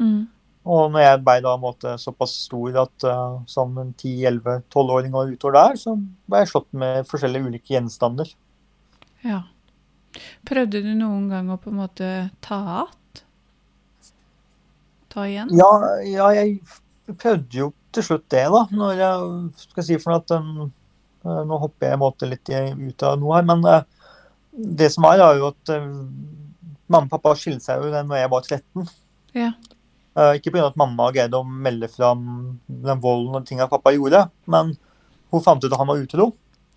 [0.00, 0.31] Mm.
[0.64, 5.35] og når jeg ble da en måte såpass stor at uh, som en 10-11-12-åring og
[5.35, 8.31] utover der, så ble jeg slått med forskjellige ulike gjenstander.
[9.26, 9.42] Ja.
[10.46, 12.09] Prøvde du noen gang å på en måte
[12.44, 13.23] ta att?
[15.11, 15.51] Ta igjen?
[15.59, 15.70] Ja,
[16.07, 18.64] ja, jeg prøvde jo til slutt det, da.
[18.70, 20.68] Når jeg skal si for noe at um,
[21.27, 23.81] uh, Nå hopper jeg i måte litt ut av noe her, men uh,
[24.51, 25.88] det som er, er jo at uh,
[26.90, 28.87] mamma og pappa skilte seg jo da jeg var 13.
[29.38, 29.53] Ja.
[30.18, 30.68] Uh, ikke pga.
[30.70, 32.25] at mamma greide å melde fram
[32.66, 34.75] den volden og tinga pappa gjorde, men
[35.31, 36.33] hun fant ut at han var utro.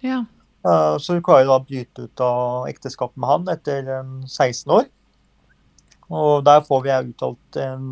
[0.06, 0.24] Ja.
[0.64, 4.72] Uh, så hun klarer da å bryte ut av ekteskapet med han etter um, 16
[4.72, 4.88] år.
[6.14, 7.86] Og der får vi uttalt en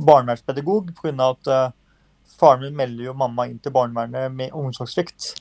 [0.00, 1.28] barnevernspedagog pga.
[1.28, 2.02] at uh,
[2.40, 5.34] faren min melder jo mamma inn til barnevernet med omsorgssvikt.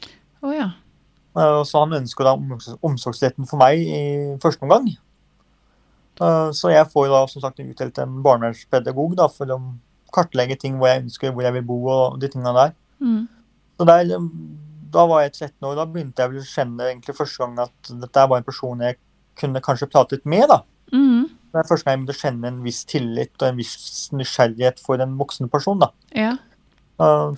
[0.43, 0.71] Oh, ja.
[1.39, 3.99] Så han ønsker da omsorgs omsorgsretten for meg i
[4.41, 4.89] første omgang.
[6.51, 9.59] Så jeg får da som sagt utdelt en barnevernspedagog da, for å
[10.11, 12.73] kartlegge ting hvor jeg ønsker, hvor jeg vil bo og de tingene der.
[12.99, 13.21] Mm.
[13.79, 14.33] Så der, um,
[14.93, 17.91] da var jeg 13 år, da begynte jeg vel å kjenne egentlig første gang at
[18.03, 18.99] dette var en person jeg
[19.39, 20.47] kunne kanskje pratet med.
[20.51, 20.61] da.
[20.91, 21.29] Mm.
[21.49, 23.75] Det er første gang jeg begynte å kjenne en viss tillit og en viss
[24.13, 25.81] nysgjerrighet for en voksen person.
[25.81, 25.91] da.
[26.17, 26.35] Ja.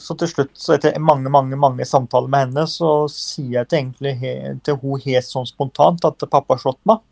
[0.02, 3.78] Så til slutt, så etter mange mange, mange samtaler med henne, så sier jeg til,
[3.84, 4.32] egentlig he,
[4.66, 7.04] til hun helt sånn spontant at pappa har slått meg.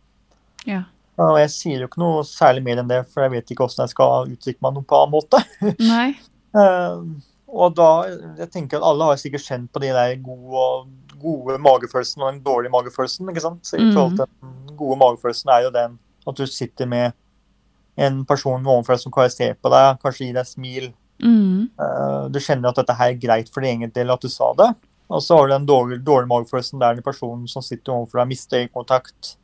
[0.65, 0.87] Ja.
[1.19, 3.85] Og jeg sier jo ikke noe særlig mer enn det, for jeg vet ikke hvordan
[3.85, 5.43] jeg skal uttrykke meg noe på annen måte.
[5.83, 6.09] Nei.
[7.51, 7.85] Og da,
[8.37, 10.87] jeg tenker at alle har sikkert kjent på de der gode,
[11.21, 13.29] gode magefølelsen og den dårlige magefølelsen.
[13.29, 13.63] ikke sant?
[13.65, 13.93] Så i Mm.
[13.93, 17.11] forhold til Den gode magefølelsen er jo den at du sitter med
[17.97, 20.93] en person ovenfor deg som karakteriserer på deg, kanskje gir deg smil.
[21.21, 21.69] Mm.
[21.79, 24.53] Uh, Du kjenner at dette her er greit for din egen del at du sa
[24.53, 24.75] det.
[25.09, 28.27] Og så har du den dårlige, dårlige magefølelsen der den personen som sitter overfor deg,
[28.29, 29.35] mister øyekontakt.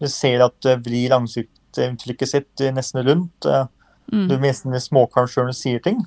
[0.00, 3.46] Du ser at det vrir ansiktsuttrykket sitt eh, nesten rundt.
[3.46, 3.66] eh,
[4.12, 4.28] Mm.
[4.28, 5.98] Du nesten småkvalm sjøl når du sier ting.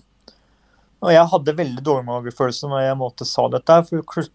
[1.01, 4.27] Og jeg hadde veldig dårlig magefølelse når jeg måtte sa dette, for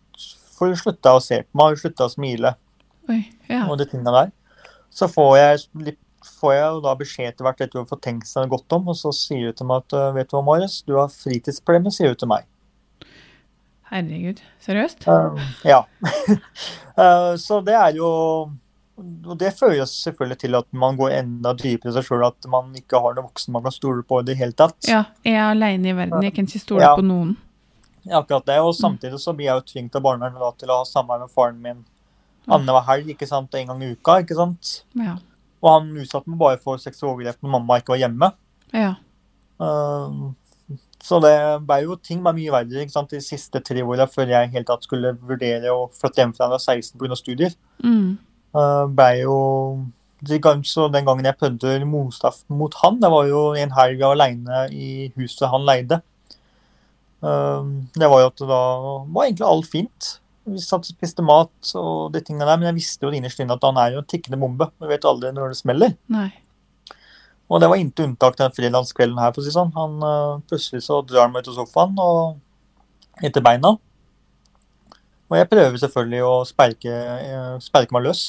[0.57, 2.57] for hun slutta å se på meg, hun slutta å smile
[3.13, 3.21] Oi.
[3.51, 3.67] Ja.
[3.69, 4.33] og de tinga der.
[4.91, 5.95] Så får jeg,
[6.41, 9.13] får jeg da beskjed etter hvert etter å få tenkt seg godt om, og så
[9.15, 12.21] sier hun til meg at «Øh, vet du hva, Marius, du har fritidsproblemer, sier hun
[12.23, 12.47] til meg.
[13.93, 14.41] Herregud.
[14.65, 15.07] Seriøst?
[15.07, 15.37] Uh,
[15.69, 15.85] ja.
[16.97, 18.09] uh, så det er jo
[18.97, 22.47] Og det fører jo selvfølgelig til at man går enda dypere i seg sjøl, at
[22.49, 24.77] man ikke har noen voksen man kan stole på i det hele tatt.
[24.89, 25.03] Ja.
[25.27, 26.23] Jeg er aleine i verden.
[26.25, 26.95] Jeg kan ikke stole Ja.
[26.97, 27.35] på noen.
[28.07, 28.57] Ja, akkurat det.
[28.63, 31.61] Og samtidig så blir jeg jo tvunget av barnevernet til å ha samvær med faren
[31.61, 31.85] min
[32.49, 34.21] annenhver helg, ikke sant, en gang i uka.
[34.23, 34.85] ikke sant?
[34.95, 35.17] Ja.
[35.63, 38.33] Og han utsatte meg bare for seksuelle overgrep når mamma ikke var hjemme.
[38.73, 38.95] Ja.
[39.61, 40.33] Uh,
[41.03, 41.35] så det
[41.67, 44.67] ble jo ting var mye verre ikke sant, de siste tre åra før jeg helt
[44.69, 47.17] tatt skulle vurdere å flytte hjemmefra da jeg var 16 pga.
[47.19, 47.55] studier.
[47.85, 48.17] Mm.
[48.55, 49.39] Uh, ble jo
[50.65, 55.13] så Den gangen jeg prøvde motstand mot han, det var jo en helg alene i
[55.15, 56.01] huset han leide.
[57.21, 58.63] Uh, det var jo at det da
[59.13, 60.09] var egentlig alt fint.
[60.47, 63.55] Vi satt og spiste mat og de tingene der, men jeg visste jo innerst inne
[63.59, 64.71] at han er jo en tikkende bombe.
[64.81, 65.97] Vi vet aldri når det smeller.
[66.13, 66.31] Nei.
[67.47, 69.73] Og det var intet unntak den frilanskvelden her, for å si sånn.
[69.77, 73.77] Han uh, Plutselig så drar han meg ut av sofaen og etter beina.
[75.27, 78.25] Og jeg prøver selvfølgelig å sperke, uh, sperke meg løs.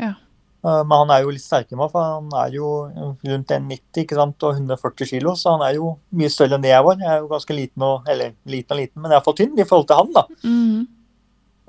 [0.00, 0.14] Ja.
[0.60, 4.02] Uh, men han er jo litt sterkere enn meg, for han er jo rundt 1,90
[4.02, 6.98] ikke sant, og 140 kilo, så han er jo mye større enn det jeg var.
[7.00, 9.88] Jeg er jo ganske liten og, eller liten og liten, men iallfall tynn i forhold
[9.88, 10.26] til han, da.
[10.44, 10.82] Mm.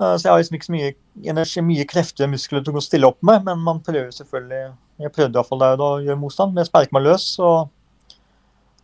[0.00, 0.90] Uh, så jeg har liksom ikke så mye
[1.32, 4.64] energi, mye krefter og muskler til å stille opp med, men man prøver selvfølgelig
[5.02, 7.72] Jeg prøvde iallfall der å gjøre motstand, men jeg sperker meg løs og,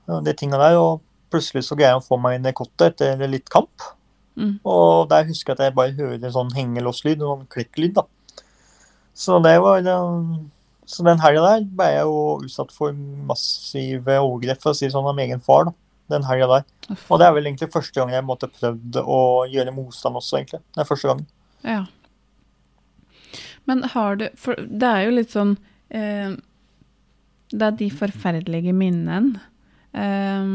[0.09, 0.79] og de tinga der.
[0.81, 3.85] Og plutselig så greier han å få meg inn i kottet etter litt kamp.
[4.39, 4.55] Mm.
[4.71, 8.07] Og der husker jeg at jeg bare hører en sånn hengelåslyd, en sånn klikklyd, da.
[9.19, 9.83] Så det var
[10.89, 12.95] Så den helga der ble jeg jo utsatt for
[13.29, 15.67] massive overgrep, for å si det sånn, av min egen far.
[15.69, 15.73] da,
[16.09, 16.65] Den helga der.
[17.11, 19.21] Og det er vel egentlig første gang jeg måtte prøvd å
[19.53, 20.63] gjøre motstand også, egentlig.
[20.73, 21.27] Det er første gangen.
[21.67, 21.83] Ja.
[23.67, 25.59] Men har du For det er jo litt sånn
[25.91, 26.31] eh,
[27.51, 29.43] Det er de forferdelige minnene.
[29.93, 30.55] Eh,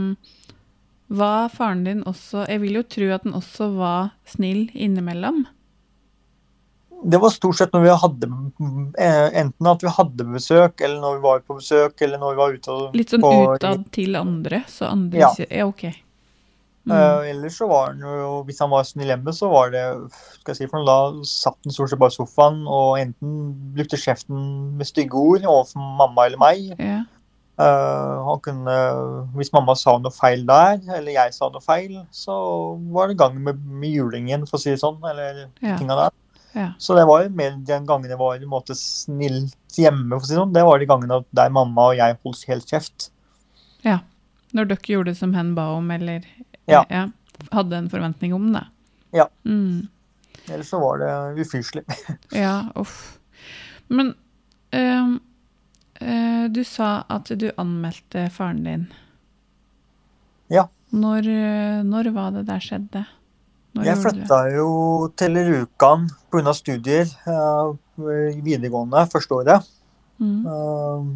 [1.10, 5.44] var faren din også Jeg vil jo tro at han også var snill innimellom.
[7.04, 8.28] Det var stort sett når vi hadde
[8.98, 12.38] eh, Enten at vi hadde besøk, eller når vi var på besøk, eller når vi
[12.40, 15.34] var ute og Litt sånn på- utad til andre, så andre Ja.
[15.36, 15.84] sier Ja, OK.
[16.86, 16.92] Mm.
[16.92, 20.52] Uh, ellers så var han jo, hvis han var snill hjemme, så var det skal
[20.52, 23.96] jeg si for noe, Da satt han stort sett bare i sofaen og enten brukte
[23.96, 26.74] kjeften med stygge ord overfor mamma eller meg.
[26.80, 27.04] Ja.
[27.60, 28.76] Eh, han kunne,
[29.36, 32.34] Hvis mamma sa noe feil der, eller jeg sa noe feil, så
[32.92, 34.98] var det gang med, med julingen, for å si det sånn.
[35.10, 35.78] Eller Ja.
[35.78, 36.12] tinga der.
[36.56, 36.68] Ja.
[36.78, 40.26] Så det var jo mer de gangene jeg var i måte snilt hjemme, for å
[40.28, 40.54] si det sånn.
[40.54, 43.10] Det var de gangene der mamma og jeg holdt helt kjeft.
[43.84, 44.00] Ja.
[44.54, 46.22] Når dere gjorde det som hen ba om, eller
[46.68, 46.84] Ja.
[47.52, 48.66] hadde en forventning om det.
[49.14, 49.28] Ja.
[49.46, 49.88] Mm.
[50.50, 51.84] Ellers så var det ufyselig.
[52.32, 53.18] Ja, uff.
[53.90, 54.16] Men
[54.72, 55.18] eh,
[56.54, 58.86] du sa at du anmeldte faren din.
[60.52, 60.68] Ja.
[60.94, 63.06] Når, eh, når var det der skjedde?
[63.74, 64.68] Når Jeg flytta jo
[65.18, 66.54] til Rjukan pga.
[66.54, 69.72] studier eh, i videregående første året.
[70.22, 70.46] Mm.
[70.46, 71.08] Eh,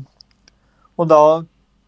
[0.97, 1.21] og da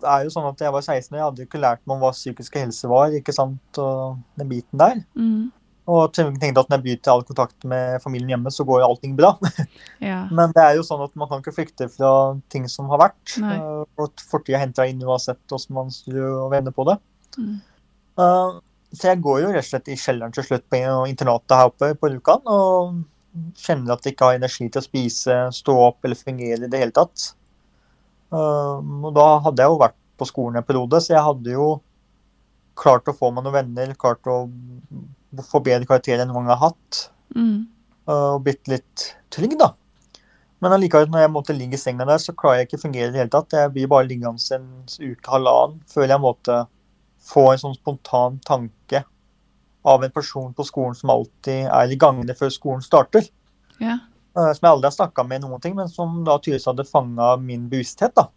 [0.06, 2.12] er jo sånn at jeg var 16 og jeg hadde ikke lært meg om hva
[2.14, 3.10] psykisk helse var.
[3.10, 5.02] ikke sant, og den biten der.
[5.18, 5.50] Mm.
[5.90, 9.16] Og tenkte at når jeg bryter all kontakt med familien hjemme, så går jo allting
[9.18, 9.32] bra.
[10.10, 10.20] Ja.
[10.38, 12.12] Men det er jo sånn at man kan ikke flykte fra
[12.54, 13.36] ting som har vært.
[13.42, 13.56] Nei.
[13.58, 16.98] eh, Og fortida henter inn uansett hvordan man snur og vender på det.
[17.40, 17.56] Mm.
[18.20, 18.60] Uh,
[18.94, 21.92] Så jeg går jo rett og slett i kjelleren til slutt på internatet her oppe
[22.02, 23.04] på Rjukan og
[23.62, 26.80] kjenner at jeg ikke har energi til å spise, stå opp eller fungere i det
[26.82, 27.32] hele tatt.
[28.34, 31.68] Uh, Og da hadde jeg jo vært på skolen en periode, så jeg hadde jo
[32.80, 34.44] klart å få meg noen venner, klart å
[35.38, 37.68] få bedre karakterer enn mange har hatt, Mm.
[38.08, 39.74] og blitt litt trygg, da.
[40.62, 43.08] Men allikevel, når jeg måtte ligge i senga der, så klarer jeg ikke å fungere
[43.08, 43.52] i det hele tatt.
[43.52, 44.66] Jeg blir bare liggende en
[45.00, 46.68] uke, halvannen, før jeg måtte
[47.22, 49.04] få en sånn spontan tanke
[49.86, 53.30] av en person på skolen som alltid er i gangene før skolen starter.
[53.80, 54.00] Ja.
[54.36, 57.38] eh, Som jeg aldri har snakka med noen ting, men som da tydeligvis hadde fanga
[57.40, 58.14] min bevissthet.
[58.16, 58.28] da.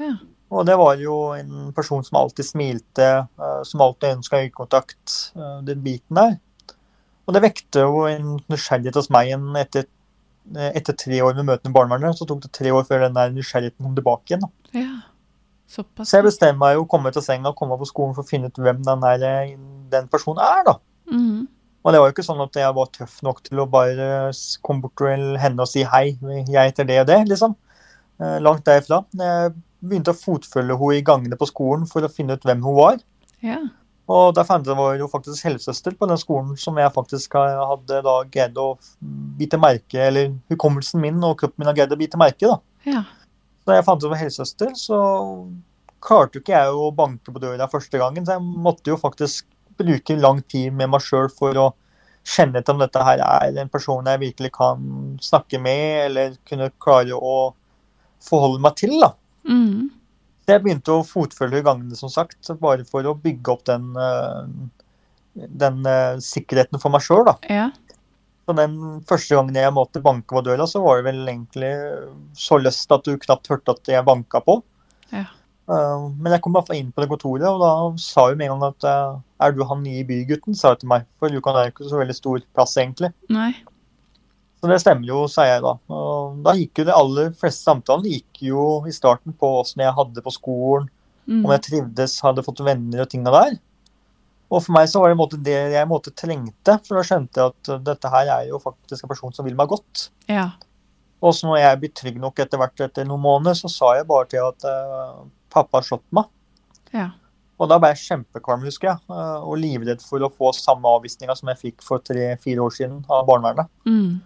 [0.00, 0.16] Ja.
[0.54, 5.58] Og det var jo en person som alltid smilte, eh, som alltid ønska øyekontakt, eh,
[5.66, 6.36] den biten der.
[7.26, 9.88] Og det vekte jo en nysgjerrighet hos meg igjen etter,
[10.54, 12.18] eh, etter tre år med møtene med barnevernet.
[12.18, 14.46] Så tok det tre år før den der nysgjerrigheten kom tilbake igjen.
[14.46, 14.78] da.
[14.78, 14.94] ja.
[15.66, 16.10] Såpass.
[16.10, 18.22] Så jeg bestemte meg jo å komme ut av senga og komme på skolen for
[18.22, 19.56] å finne ut hvem den, der,
[19.90, 20.62] den personen er.
[20.68, 20.78] da.
[21.10, 21.48] Mm.
[21.82, 24.30] Og det var jo ikke sånn at jeg var tøff nok til å bare
[24.62, 27.56] komme bort til henne og si hei, jeg heter det og det, liksom.
[28.44, 29.02] Langt derifra.
[29.18, 32.78] Jeg begynte å fotfølge henne i gangene på skolen for å finne ut hvem hun
[32.78, 33.00] var.
[33.44, 33.60] Ja.
[34.10, 38.02] Og der fant jeg var jo faktisk helsesøster på den skolen som jeg faktisk hadde
[38.04, 38.74] da greid å
[39.38, 42.50] bite merke, eller hukommelsen min og kroppen min har greid å bite merke.
[42.50, 42.58] da.
[42.88, 43.04] ja.
[43.64, 44.98] Da jeg fant ut det var helsesøster, så
[46.04, 48.26] klarte jo ikke jeg å banke på døra første gangen.
[48.26, 51.70] Så jeg måtte jo faktisk bruke lang tid med meg sjøl for å
[52.24, 54.84] kjenne etter om dette her er en person jeg virkelig kan
[55.24, 57.54] snakke med, eller kunne klare å
[58.24, 58.98] forholde meg til.
[59.00, 59.14] da.
[59.48, 59.90] Mm.
[60.48, 65.80] Jeg begynte å fotfølge gangene, som sagt, bare for å bygge opp den, eh, den
[65.88, 67.32] eh, sikkerheten for meg sjøl.
[67.48, 67.70] ja.
[68.44, 68.74] Så den
[69.08, 71.70] første gangen jeg måtte banke på døra, så var det vel egentlig
[72.36, 74.58] så løst at du knapt hørte at jeg banka på.
[75.14, 75.24] Ja.
[75.64, 78.60] Uh, men jeg kom fall inn på det kontoret, og da sa hun med en
[78.60, 78.84] gang at
[79.40, 81.08] er du han nye bygutten, sa hun til meg.
[81.16, 83.14] For Rjukan er jo ikke så veldig stor plass, egentlig.
[83.32, 83.54] Nei.
[84.64, 85.74] Så det stemmer jo, sa jeg da.
[85.92, 89.92] Og da gikk jo de aller fleste samtalene gikk jo i starten på åssen jeg
[89.92, 90.88] hadde på skolen,
[91.24, 91.44] Mm.
[91.44, 93.54] om jeg trivdes, hadde fått venner og tinga der.
[94.52, 97.40] Og for meg så var det en måte det jeg måte, trengte, for da skjønte
[97.40, 100.10] jeg at uh, dette her er jo faktisk en person som vil meg godt.
[100.28, 100.50] Ja.
[101.24, 104.08] Og så når jeg blir trygg nok etter hvert etter noen måneder, så sa jeg
[104.10, 106.28] bare til at uh, pappa har slått meg.
[106.92, 107.08] Ja.
[107.56, 111.36] Og da ble jeg kjempekvalm, husker jeg, uh, og livredd for å få samme avvisninga
[111.40, 113.72] som jeg fikk for tre-fire år siden av barnevernet.
[113.88, 114.20] Mm.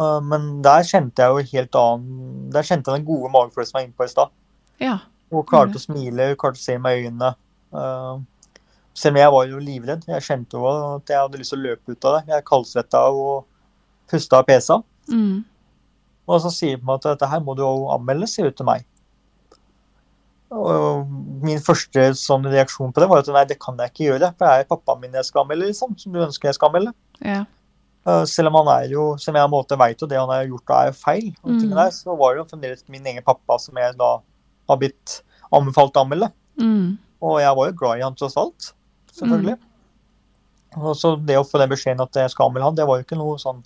[0.00, 3.78] Uh, men der kjente jeg jo helt annen Der kjente jeg den gode magefølelsen jeg
[3.78, 4.32] var inne på i stad.
[4.82, 4.94] Ja.
[5.30, 7.34] Hun klarte å smile, hun klarte å se meg i øynene.
[7.74, 8.22] Uh,
[8.94, 10.06] selv om jeg var jo livredd.
[10.10, 12.34] Jeg kjente jo at jeg hadde lyst til å løpe ut av det.
[12.34, 13.46] Jeg kaldsvetta og
[14.10, 14.80] pusta av pesa.
[15.10, 15.42] Mm.
[16.24, 18.86] Og så sier hun at dette her må du jo anmelde, sier hun til meg.
[20.54, 21.10] Og
[21.42, 24.30] min første sånn reaksjon på det var at nei, det kan jeg ikke gjøre.
[24.38, 25.96] For det er pappaen min jeg skal anmelde, liksom.
[25.98, 26.94] Som du ønsker jeg skal anmelde.
[27.24, 27.42] Ja.
[28.04, 30.72] Uh, selv om han er jo, som jeg måte vet jo det han har gjort
[30.76, 31.70] er feil, og Mm.
[31.70, 34.18] der, så var det jo fremdeles min egen pappa som jeg da
[34.68, 36.28] har blitt anbefalt å anmelde.
[36.60, 36.98] Mm.
[37.24, 38.74] Og jeg var jo glad i han tross alt,
[39.16, 39.56] selvfølgelig.
[40.76, 43.06] Og så det å få den beskjeden at jeg skal anmelde han, det var jo
[43.06, 43.62] ikke noe sånn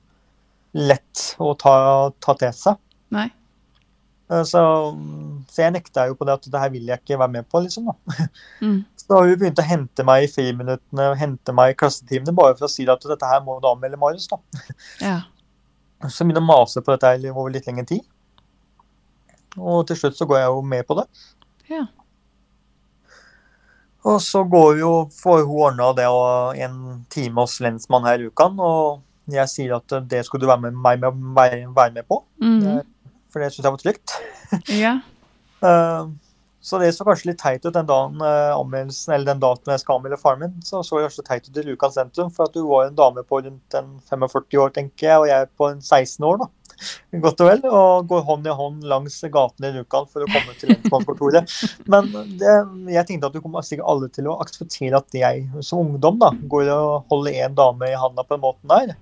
[0.75, 1.75] lett å ta,
[2.21, 2.79] ta til seg.
[3.11, 3.27] Nei.
[4.31, 4.61] Uh, Så,
[5.49, 7.63] så jeg nekta jo på det at det her vil jeg ikke være med på,
[7.65, 7.91] liksom.
[7.91, 8.29] da.
[8.61, 8.85] Mm.
[9.09, 12.71] Så hun begynte å hente meg i friminuttene, hente meg i klassetimene, bare for å
[12.71, 14.37] si at dette her må du anmelde Marius, da.
[15.01, 15.17] Ja.
[16.13, 18.05] Så begynte å mase på dette over litt lengre tid.
[19.59, 21.07] Og til slutt så går jeg jo med på det.
[21.73, 21.87] Ja.
[24.07, 26.77] Og så går vi jo, får hun ordna det og en
[27.11, 28.47] time hos lensmann her i uka.
[28.55, 32.23] og jeg sier at det skulle du være med meg med, være, være med på,
[32.41, 32.81] Mm.
[33.29, 34.15] for det syns jeg var trygt.
[34.85, 34.95] Ja.
[35.61, 36.07] Eh,
[36.69, 39.81] Så det så kanskje litt teit ut den dagen eh, anmeldelsen, eller den datoen jeg
[39.81, 40.59] skal anmelde faren min.
[40.67, 43.25] Så så det kanskje teit ut i Rjukan sentrum, for at du var en dame
[43.25, 46.51] på rundt en 45 år, tenker jeg, og jeg er på en 16 år, da.
[47.25, 47.65] Godt og vel.
[47.73, 51.57] Og går hånd i hånd langs gatene i Rjukan for å komme til lensmannskontoret.
[51.91, 52.55] Men det,
[52.95, 56.31] jeg tenkte at du kommer sikkert alle til å akseptere at jeg som ungdom da,
[56.53, 58.95] går og holder en dame i handa på den måten der.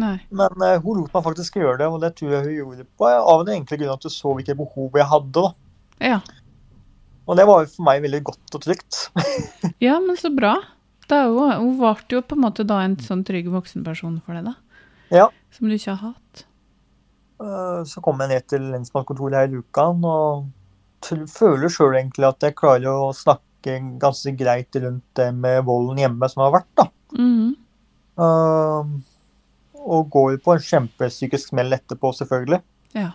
[0.00, 0.16] Nei.
[0.32, 3.10] Men uh, hun lot meg faktisk gjøre det, og det tror jeg hun gjorde på
[3.10, 5.44] av den enkle grunn at hun så hvilke behov jeg hadde.
[5.44, 5.50] da.
[6.00, 6.20] Ja.
[7.30, 9.04] Og det var jo for meg veldig godt og trygt.
[9.86, 10.56] ja, men så bra.
[11.10, 14.50] Det jo, hun ble jo på en måte da en sånn trygg voksenperson for deg,
[14.50, 14.56] da.
[15.14, 15.26] Ja.
[15.54, 16.44] Som du ikke har hatt.
[17.42, 20.50] Eh, Så kom jeg ned til lensmannskontoret her i Lukan og
[21.32, 26.28] føler sjøl egentlig at jeg klarer å snakke ganske greit rundt det med volden hjemme
[26.32, 26.70] som har vært.
[26.78, 26.88] da.
[27.16, 27.56] Mhm.
[28.20, 28.84] Uh,
[29.80, 32.60] Og går på en kjempepsykisk smell etterpå, selvfølgelig.
[32.92, 33.14] Ja.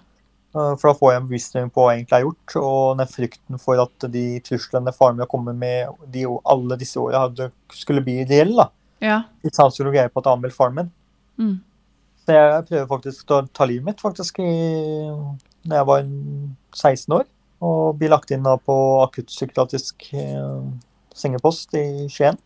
[0.55, 3.11] Eh, For da får jeg en bevisstgjøring på hva jeg egentlig har gjort, og den
[3.11, 7.27] frykten for at de truslene faren min har kommet med de, alle disse åra,
[7.75, 8.55] skulle bli reell.
[8.55, 8.69] da.
[9.03, 9.21] Ja.
[9.43, 10.91] Hvis han skulle greie på at anmelde faren min.
[11.41, 11.55] Mm.
[12.25, 14.51] Så jeg prøver faktisk å ta livet mitt faktisk i,
[15.67, 16.07] når jeg var
[16.73, 17.27] 16 år.
[17.65, 20.65] Og blir lagt inn da på akuttpsykiatrisk eh,
[21.15, 22.39] sengepost i Skien.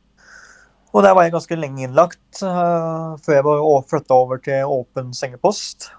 [0.89, 5.91] Og der var jeg ganske lenge innlagt, uh, før jeg flytta over til åpen sengepost.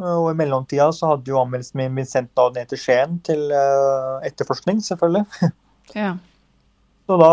[0.00, 3.46] Og i mellomtida så hadde jo anmeldelsen min blitt sendt da ned til Skien til
[3.54, 5.26] eh, etterforskning, selvfølgelig.
[5.94, 6.14] Ja.
[7.04, 7.28] Så da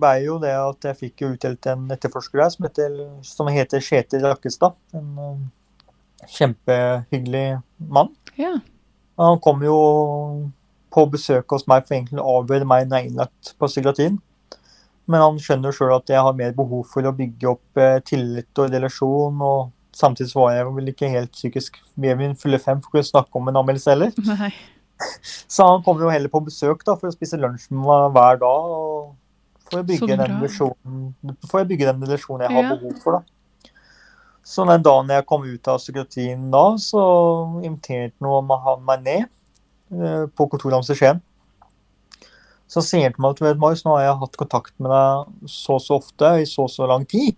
[0.00, 3.84] ble jo det at jeg fikk jo utdelt en etterforsker her som heter, som heter
[3.84, 4.78] Kjetil Rakkestad.
[4.96, 7.60] En eh, kjempehyggelig
[7.92, 8.10] mann.
[8.40, 8.54] Ja.
[9.20, 9.76] Han kom jo
[10.92, 14.18] på besøk hos meg for egentlig å avhøre meg når jeg er innlagt på psykiatrien.
[15.06, 18.64] Men han skjønner sjøl at jeg har mer behov for å bygge opp eh, tillit
[18.64, 19.44] og relasjon.
[19.44, 22.96] og Samtidig så var jeg vel ikke helt psykisk ved min fulle fem for å
[22.98, 24.12] kunne snakke om en anmeldelse heller.
[24.32, 24.50] Nei.
[25.48, 28.42] Så han kom jo heller på besøk da, for å spise lunsj med meg hver
[28.42, 28.74] dag.
[28.76, 29.14] og
[29.70, 31.06] For å bygge, den relasjonen,
[31.48, 32.74] for å bygge den relasjonen jeg har Ja.
[32.76, 33.18] behov for.
[33.18, 33.70] da.
[34.46, 37.00] Så den dagen jeg kom ut av psykiatrien da, så
[37.66, 41.18] inviterte han meg ned eh, på kontoret hans i Skien.
[42.70, 44.90] Så sier han til meg at du vet, Marius, nå har jeg hatt kontakt med
[44.90, 47.34] deg så så ofte i så så lang tid.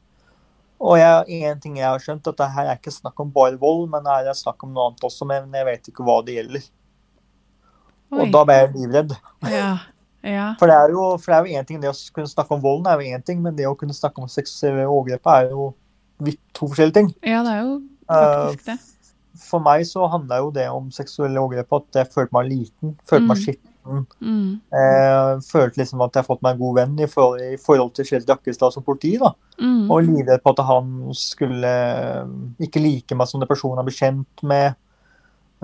[0.81, 3.59] Og jeg, en ting jeg har skjønt, at det her er ikke snakk om bare
[3.59, 6.37] vold, men det er snakk om noe annet også, men jeg vet ikke hva det
[6.39, 6.67] gjelder.
[8.13, 8.21] Oi.
[8.23, 9.17] Og da ble jeg livredd.
[9.51, 9.73] Ja.
[10.23, 10.47] Ja.
[10.59, 12.63] For det er jo for det er jo en ting, det å kunne snakke om
[12.63, 15.69] volden er jo én ting, men det å kunne snakke om seksuelle overgrep er jo
[16.27, 17.11] vidt to forskjellige ting.
[17.23, 17.77] ja, det er jo
[18.09, 18.79] Eh, faktisk det.
[19.45, 23.27] For meg så handla jo det om seksuelle overgrep at jeg følte meg liten, følte
[23.29, 23.43] meg Mm.
[23.45, 24.05] skitten liten.
[24.21, 24.51] Mm.
[24.75, 27.95] Jeg følte liksom at jeg har fått meg en god venn i forhold, i forhold
[27.97, 29.15] til Kjell Jakkestad som politi.
[29.21, 29.33] da.
[29.61, 29.89] Mm.
[29.91, 32.37] Og livredd på at han skulle eh,
[32.69, 34.79] ikke like meg som den personen han ble kjent med.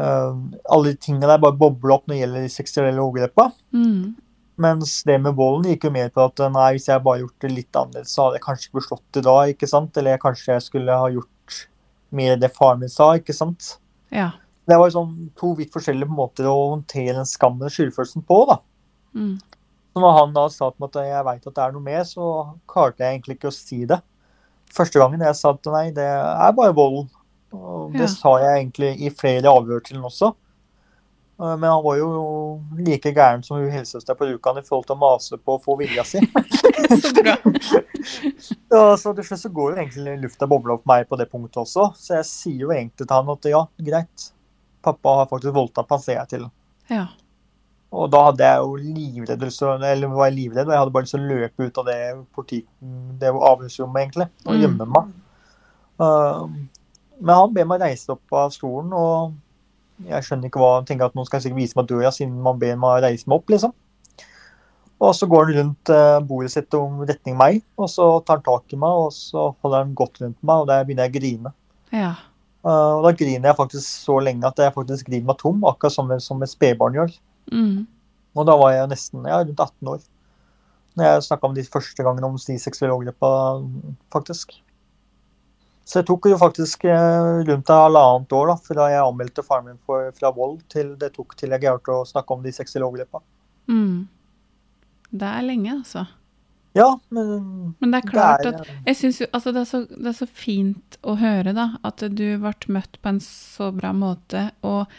[0.01, 0.33] Eh,
[0.75, 3.55] alle de tingene der bare bobler opp når det gjelder de seksuelle overgrepene.
[3.75, 4.15] Mm.
[4.65, 7.51] Mens det med volden gikk jo mer på at nei, hvis jeg bare gjort det
[7.51, 9.99] litt annerledes, så hadde jeg kanskje ikke blitt slått i dag, ikke sant?
[9.99, 11.59] Eller kanskje jeg skulle ha gjort
[12.15, 13.75] mer det faren min sa, ikke sant?
[14.15, 14.31] Ja.
[14.67, 18.59] Det var sånn to vidt forskjellige måter å håndtere den skammen og skyldfølelsen på, da.
[19.15, 19.35] Mm.
[19.95, 22.29] Når han da sa til at jeg veit at det er noe mer, så
[22.71, 24.01] klarte jeg egentlig ikke å si det.
[24.75, 27.11] Første gangen jeg sa at nei, det er bare volden.
[27.55, 28.11] Og det Ja.
[28.11, 30.33] sa jeg egentlig i flere avhør til han også.
[31.41, 34.97] Eh, Men han var jo like gæren som hun helsesøster på Rjukan i forhold til
[34.97, 36.19] å mase på å få vilja si.
[37.01, 37.37] Så bra.
[38.71, 41.63] Ja, så til slutt så går jo egentlig lufta bobla opp meg på det punktet
[41.63, 41.93] også.
[41.97, 44.31] Så jeg sier jo egentlig til han at ja, greit.
[44.85, 46.49] Pappa har faktisk voldtatt meg, ser jeg til.
[46.93, 47.07] Ja.
[47.95, 49.45] Og da hadde jeg jo livredd,
[49.87, 51.99] eller var jeg livredd, og jeg hadde bare lyst til å løpe ut av det,
[52.35, 52.59] politi,
[53.21, 54.61] det avhørsrommet, egentlig, og Mm.
[54.65, 55.13] gjemme meg.
[56.01, 56.49] Uh,
[57.21, 59.35] men han ber meg reise opp av stolen, og
[60.11, 62.59] jeg skjønner ikke hva han tenker at noen skal sikkert vise meg døra, siden man
[62.59, 63.73] ber meg reise meg opp, liksom.
[65.05, 68.47] Og så går han rundt eh, bordet sitt om retning meg, og så tar han
[68.47, 71.19] tak i meg, og så holder han godt rundt meg, og der begynner jeg å
[71.21, 71.53] grine.
[71.95, 72.13] Ja.
[72.65, 75.93] Uh, og da griner jeg faktisk så lenge at jeg faktisk griner meg tom, akkurat
[75.93, 77.13] som, som et spedbarn gjør.
[77.53, 77.85] Mm.
[78.35, 80.05] Og da var jeg nesten ja, rundt 18 år.
[80.95, 84.55] Når jeg snakka om de første gangene om de seksuelle overgrepene, faktisk.
[85.85, 89.69] Så det tok jo faktisk eh, rundt et halvannet år da, fra jeg anmeldte faren
[89.69, 92.89] min for, fra vold, til det tok til jeg klarte å snakke om de seksuelle
[92.89, 93.27] overgrepene.
[93.69, 93.99] Mm.
[95.13, 96.07] Det er lenge, altså.
[96.75, 99.69] Ja, men Men det er klart det er, at Jeg syns jo altså det, er
[99.71, 103.71] så, det er så fint å høre, da, at du ble møtt på en så
[103.75, 104.91] bra måte, og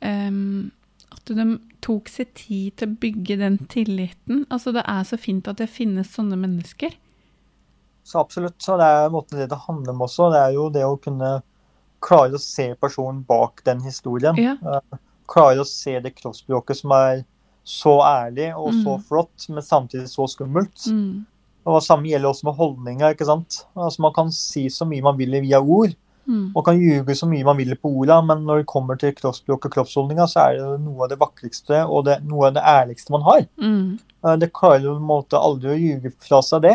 [0.00, 0.70] um,
[1.12, 1.46] at de
[1.84, 4.46] tok seg tid til å bygge den tilliten.
[4.48, 6.96] Altså, det er så fint at det finnes sånne mennesker.
[8.08, 8.56] Så absolutt.
[8.64, 10.30] Så det er måten det det handler om også.
[10.32, 11.32] Det er jo det å kunne
[12.04, 14.38] klare å se personen bak den historien.
[14.40, 14.56] Ja.
[15.28, 17.24] Klare å se det kroppsspråket som er
[17.68, 19.02] så ærlig og så Mm.
[19.04, 20.86] flott, men samtidig så skummelt.
[20.88, 21.26] Mm.
[21.66, 23.10] Og det samme gjelder også med holdninger.
[23.12, 23.64] ikke sant?
[23.76, 25.92] Altså Man kan si så mye man vil via ord,
[26.28, 26.52] Mm.
[26.54, 29.64] man kan ljuge så mye man vil på orda, men når det kommer til kroppsspråk
[29.64, 33.10] og kroppsholdninger, så er det noe av det vakreste og det, noe av det ærligste
[33.10, 33.46] man har.
[33.60, 33.98] Mm.
[34.24, 36.74] Eh, Det klarer jo på en måte aldri å ljuge fra seg det.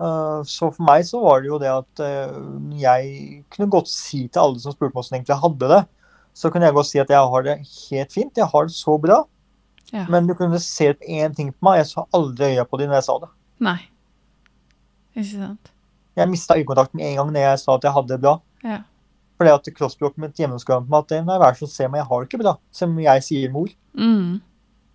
[0.00, 2.32] Eh, Så for meg så var det jo det at eh,
[2.80, 5.86] jeg kunne godt si til alle som spurte meg hvordan jeg egentlig hadde det,
[6.34, 7.58] så kunne jeg godt si at jeg har det
[7.90, 9.24] helt fint, jeg har det så bra.
[9.92, 10.04] Ja.
[10.08, 13.00] Men du kunne se én ting på meg, jeg så aldri øya på dem når
[13.00, 13.30] jeg sa det.
[13.66, 13.78] Nei.
[15.16, 15.72] Ikke sant?
[16.18, 18.36] Jeg mista øyekontakten en gang når jeg sa at jeg hadde det bra.
[18.66, 18.80] Ja.
[19.40, 22.28] Fordi at kroppsspråket mitt gjennomskar meg at nei, vær så se meg, jeg har det
[22.28, 22.54] ikke bra.
[22.76, 23.70] Som jeg sier mor.
[23.96, 24.40] Mm.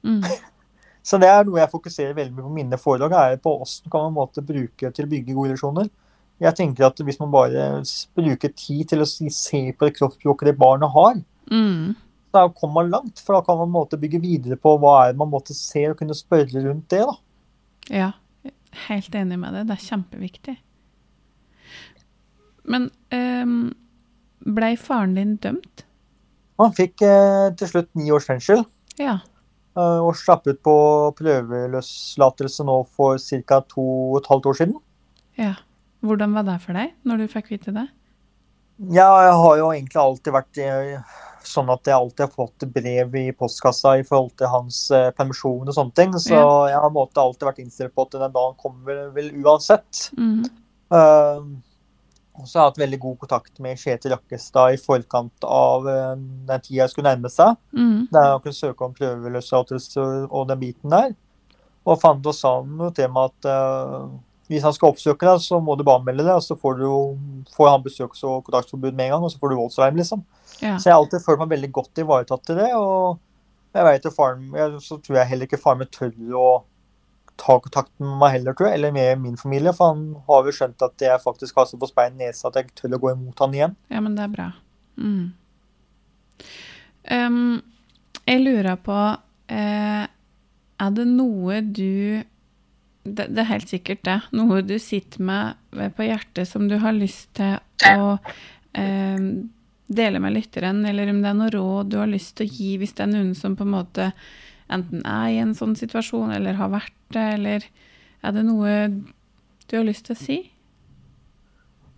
[0.05, 0.21] Mm.
[1.05, 4.07] Så det er noe jeg fokuserer veldig mye på mine foredrag, er på hvordan kan
[4.07, 5.89] man måte bruke til å bygge gode relasjoner.
[6.41, 7.67] Jeg tenker at hvis man bare
[8.17, 11.93] bruker tid til å se på det kroppsspråket det barnet har, Mm.
[12.35, 13.21] Da kommer man langt.
[13.23, 16.15] For da kan man måte bygge videre på hva er man måtte se, og kunne
[16.17, 17.01] spørre rundt det.
[17.07, 17.15] da.
[17.95, 18.11] Ja,
[18.87, 19.67] helt enig med deg.
[19.71, 20.55] Det er kjempeviktig.
[22.65, 23.57] Men um,
[24.57, 25.83] blei faren din dømt?
[26.61, 28.63] Han fikk eh, til slutt ni års fengsel.
[29.01, 29.17] Ja.
[29.75, 30.75] eh, Og slapp ut på
[31.19, 33.59] prøveløslatelse nå for ca.
[33.67, 34.77] to og et halvt år siden.
[35.41, 35.55] ja.
[36.05, 37.87] Hvordan var det for deg, når du fikk vite det?
[38.93, 41.15] Ja, jeg har jo egentlig alltid vært eh,
[41.49, 45.67] sånn at jeg alltid har fått brev i postkassa i forhold til hans eh, permisjon
[45.67, 46.13] og sånne ting.
[46.19, 46.49] Så Ja.
[46.73, 50.09] jeg har måte alltid vært innstilt på at den dagen kommer vel, uansett.
[50.17, 50.43] Mm.
[50.93, 51.41] Uh,
[52.35, 56.15] og så har jeg hatt veldig god kontakt med Kjetil Jakkestad i forkant av uh,
[56.15, 57.55] den tida jeg skulle nærme seg.
[57.71, 58.07] Mm.
[58.11, 61.15] Der han kunne søke om prøveløslatelse og den biten der.
[61.85, 64.05] Og fant oss sammen noe temaet at eh,
[64.47, 66.35] hvis han skal oppsøke deg, så må du bare anmelde det.
[66.37, 69.51] Og så får, du, får han besøks- og kontaktforbud med en gang, og så får
[69.51, 70.21] du voldsverm, liksom.
[70.59, 70.75] Ja.
[70.77, 72.69] Så jeg har alltid følt meg veldig godt ivaretatt i det.
[72.77, 76.49] Og jeg vet jo faren jeg, Så tror jeg heller ikke faren min tør å
[77.41, 78.79] ta kontakt med meg heller, tror jeg.
[78.79, 79.73] Eller med min familie.
[79.75, 82.69] For han har jo skjønt at jeg faktisk har så på spein nese at jeg
[82.77, 83.75] tør å gå imot han igjen.
[83.89, 84.51] ja, men det er bra.
[84.95, 85.33] Mm.
[87.11, 87.61] Um,
[88.25, 90.05] jeg lurer på uh,
[90.79, 92.23] Er det noe du
[93.05, 94.19] det, det er helt sikkert det.
[94.35, 97.57] Noe du sitter med på hjertet som du har lyst til
[97.91, 98.15] å
[98.73, 99.27] eh,
[99.85, 102.71] dele med lytteren, eller om det er noe råd du har lyst til å gi
[102.81, 104.09] hvis det er noen som på en måte
[104.73, 107.67] enten er i en sånn situasjon, eller har vært det, eller
[108.25, 108.75] er det noe
[109.69, 110.39] du har lyst til å si?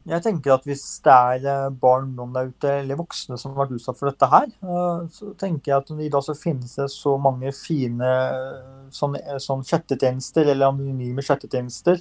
[0.07, 3.51] Jeg tenker at hvis det er eh, barn noen ungdom der ute, eller voksne som
[3.53, 6.77] har vært utsatt for dette her, eh, så tenker jeg at i dag så finnes
[6.79, 8.11] det så mange fine
[8.95, 11.99] sånn, sånn chattetjenester, eller anonyme chattetjenester,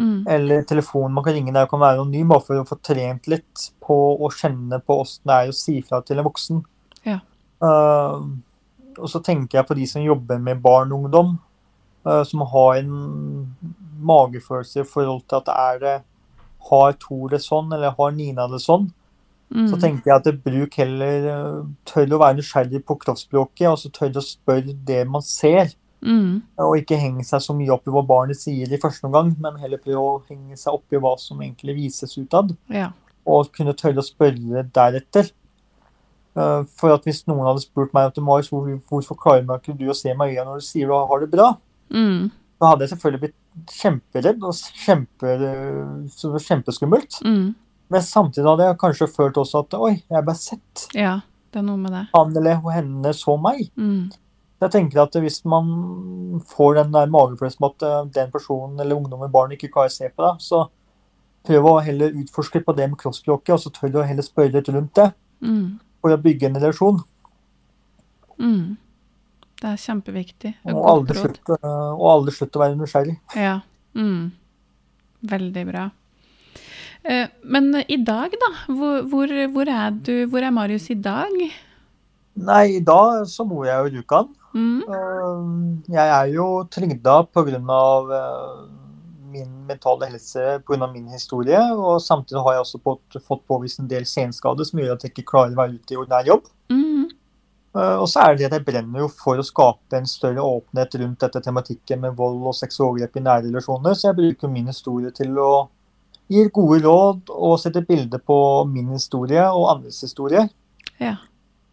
[0.00, 0.24] Mm.
[0.28, 3.26] eller telefonen man kan ringe der og kan være anonym, bare for å få trent
[3.28, 6.62] litt på å kjenne på åssen det er å si fra til en voksen.
[7.04, 7.18] Ja.
[7.60, 8.24] Uh,
[8.96, 11.34] og så tenker jeg på de som jobber med barn og ungdom,
[12.06, 12.94] uh, som har en
[14.00, 15.96] magefølelse i forhold til at det er det
[16.68, 18.90] har Thor det sånn, eller har Nina det sånn,
[19.50, 19.66] Mm.
[19.66, 23.78] så tenker jeg at det bruk heller eh, tør å være nysgjerrig på kroppsspråket, og
[23.78, 25.72] så tør å spørre det man ser.
[26.02, 26.42] Mm.
[26.56, 29.58] Og ikke henge seg så mye opp i hva barnet sier i første omgang, men
[29.58, 32.54] heller prøve å henge seg opp i hva som egentlig vises utad.
[32.70, 32.92] Ja.
[33.26, 35.32] Og kunne tørre å spørre deretter.
[36.36, 39.88] Eh, For at hvis noen hadde spurt meg at Marius, hvorfor klarer meg ikke du
[39.90, 41.56] å se meg i øynene når du sier du har det bra,
[41.90, 42.30] Mm.
[42.60, 43.39] så hadde jeg selvfølgelig blitt
[43.70, 45.34] kjemperedd og kjempe,
[46.46, 47.20] kjempeskummelt.
[47.26, 47.54] Mm.
[47.90, 50.84] Men samtidig hadde jeg kanskje følt også at oi, jeg ble sett.
[50.94, 51.16] Ja,
[51.50, 52.04] det er noe med det.
[52.14, 53.64] Han eller henne så meg.
[53.74, 54.10] Mm.
[54.60, 59.32] Jeg tenker at hvis man får den der magefølelsen at eh, den personen eller ungdommen
[59.32, 60.66] barnet ikke klarer å se på deg, så
[61.48, 64.52] prøv å heller utforske på det med kroppsspråket, og så tør du å heller spørre
[64.58, 65.78] litt rundt det Mm.
[66.02, 66.98] for å bygge en relasjon.
[68.38, 68.76] Mm.
[69.60, 70.54] Det er kjempeviktig.
[70.72, 73.16] Og aldri slutt, eh, og aldri slutt å være nysgjerrig.
[73.36, 73.58] Ja.
[73.94, 74.30] Mm.
[75.30, 75.90] Veldig bra.
[77.04, 78.50] Eh, Men i dag, da?
[78.68, 80.26] Hvor, hvor, hvor er du?
[80.32, 81.32] Hvor er Marius i dag?
[82.40, 84.28] Nei, i dag så bor jeg jo i Rjukan.
[84.54, 84.82] Mm.
[84.88, 87.60] Eh, Jeg er jo trygda pga.
[87.60, 88.68] eh,
[89.30, 90.92] min mentale helse pga.
[90.92, 91.60] min historie.
[91.76, 95.12] Og samtidig har jeg også fått, fått påvist en del senskader som gjør at jeg
[95.12, 96.48] ikke klarer å være ute i ordinær jobb.
[97.76, 100.42] Eh, Og så er det det at jeg brenner jo for å skape en større
[100.42, 104.66] åpenhet rundt dette tematikken med vold og seksualovergrep i nære relasjoner, så jeg bruker min
[104.66, 105.68] historie til å
[106.30, 108.36] gi gode råd og sette bilde på
[108.70, 110.48] min historie og andres historie.
[111.00, 111.16] Ja.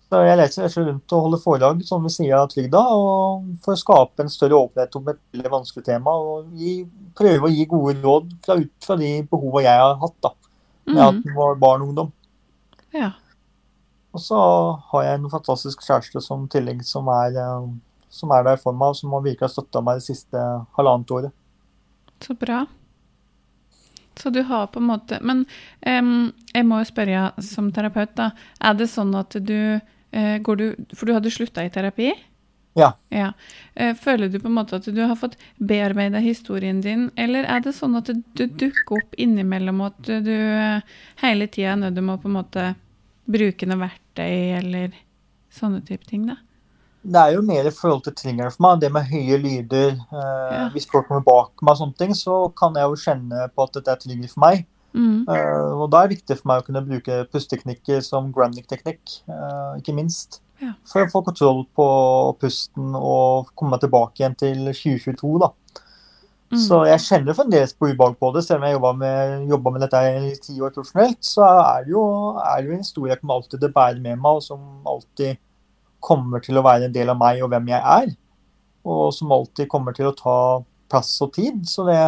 [0.08, 3.82] Så jeg leser rundt og holder foredrag som ved siden av trygda, og for å
[3.82, 6.86] skape en større åpenhet om et veldig vanskelig tema, og gi,
[7.18, 10.32] prøve å gi gode råd fra, ut fra de behova jeg har hatt da,
[10.88, 11.36] med at Mm.
[11.36, 12.12] var barn og ungdom.
[12.94, 13.12] Ja.
[14.18, 14.38] Og så
[14.92, 17.68] har jeg en fantastisk kjæreste som tillegg som er, eh,
[18.10, 20.46] som er der for meg, og som har virkelig støtta meg det siste
[20.78, 21.36] halvannet året.
[22.26, 22.64] Så bra.
[24.18, 25.44] Så du har på en måte Men
[25.86, 28.32] um, jeg må jo spørre som terapeut, da.
[28.58, 30.64] Er det sånn at du uh, Går du
[30.98, 32.16] For du hadde slutta i terapi?
[32.74, 32.88] Ja.
[33.14, 33.28] ja.
[33.74, 37.64] Eh, Føler du på en måte at du har fått bearbeida historien din, eller er
[37.66, 40.36] det sånn at du dukker opp innimellom, at du
[41.24, 42.66] hele tida er nødt til å på en måte
[43.28, 44.94] bruke noe verktøy, eller
[45.54, 46.38] sånne type ting, da?
[47.08, 49.94] Det er jo mer i forhold til triggeren for meg, det med høye lyder.
[50.12, 50.70] Eh, Ja.
[50.74, 53.74] Hvis folk kommer bak meg og sånne ting, så kan jeg jo kjenne på at
[53.74, 54.66] dette er trigger for meg.
[54.94, 55.26] Mm.
[55.30, 59.80] Eh, og da er det viktig for meg å kunne bruke pusteteknikker som Grandic-teknikk, eh,
[59.80, 60.42] ikke minst.
[60.60, 60.74] Ja.
[60.84, 61.88] For å få kontroll på
[62.42, 65.52] pusten og komme meg tilbake igjen til 2022, da.
[66.48, 66.60] Mm.
[66.64, 70.04] Så jeg kjenner fremdeles på ubehag på det, selv om jeg jobba med, med dette
[70.30, 71.20] i ti år profesjonelt.
[71.28, 72.04] Så er det jo,
[72.40, 74.88] er det jo en historie jeg kommer alltid til å bære med meg, og som
[74.88, 75.42] alltid
[76.08, 78.14] kommer til å være en del av meg og hvem jeg er.
[78.88, 80.38] Og som alltid kommer til å ta
[80.88, 81.66] plass og tid.
[81.68, 82.00] Så det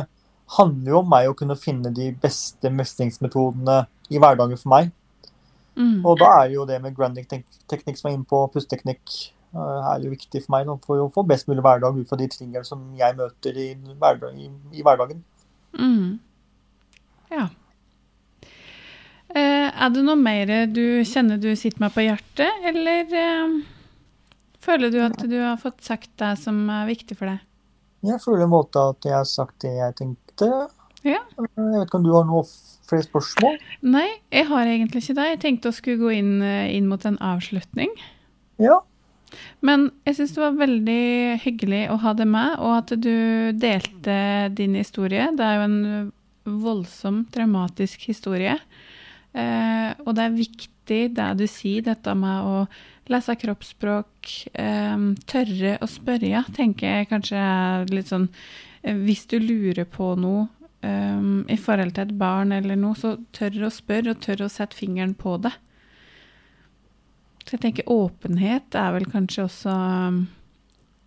[0.56, 4.94] handler jo om meg å kunne finne de beste mestringsmetodene i hverdagen for meg.
[5.80, 6.00] Mm.
[6.04, 9.18] Og da er det jo det med Grandic-teknikk som er inne på pusteteknikk,
[9.54, 12.66] er jo viktig for meg for å få best mulig hverdag ut fra de tingene
[12.68, 15.24] som jeg møter i, hverdag, i, i hverdagen.
[15.74, 16.20] Mm.
[17.34, 17.48] Ja.
[19.30, 23.60] Eh, er det noe mer du kjenner du sitter med på hjertet, eller eh,
[24.62, 27.46] føler du at du har fått sagt det som er viktig for deg?
[28.10, 30.50] Jeg føler en måte at jeg har sagt det jeg tenkte.
[31.06, 31.22] Ja.
[31.38, 32.46] Eh, Jeg vet ikke om du har noe
[32.90, 33.60] flere spørsmål?
[33.86, 35.28] Nei, jeg har egentlig ikke det.
[35.34, 37.94] Jeg tenkte å skulle gå inn, eh, inn mot en avslutning.
[38.60, 38.80] Ja.
[39.66, 41.04] Men jeg syns det var veldig
[41.44, 43.16] hyggelig å ha deg med, og at du
[43.60, 44.20] delte
[44.58, 45.30] din historie.
[45.38, 45.82] Det er jo en
[46.64, 48.56] voldsom, traumatisk historie.
[49.34, 52.64] Eh, og det er viktig det du sier, dette med å
[53.10, 57.44] lese kroppsspråk, eh, tørre å spørre, ja, tenker jeg kanskje
[57.94, 58.30] litt sånn
[58.84, 60.48] eh, Hvis du lurer på noe
[60.82, 64.54] eh, i forhold til et barn eller noe, så tør å spørre, og tør å
[64.54, 65.54] sette fingeren på det.
[67.50, 70.20] Så jeg tenker åpenhet er vel kanskje også um,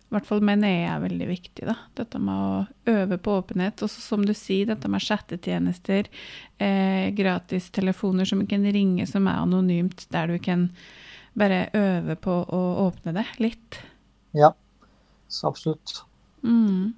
[0.09, 1.77] I hvert fall mener jeg er veldig viktig, da.
[1.95, 3.79] Dette med å øve på åpenhet.
[3.85, 6.09] Og som du sier, dette med chattetjenester,
[6.61, 10.67] eh, gratistelefoner som du kan ringe som er anonymt, der du kan
[11.33, 13.79] bare øve på å åpne det litt.
[14.37, 14.51] Ja.
[15.31, 16.03] Så absolutt.
[16.45, 16.91] Mm.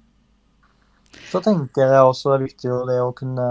[1.30, 3.48] Så tenker jeg også det er viktig det å kunne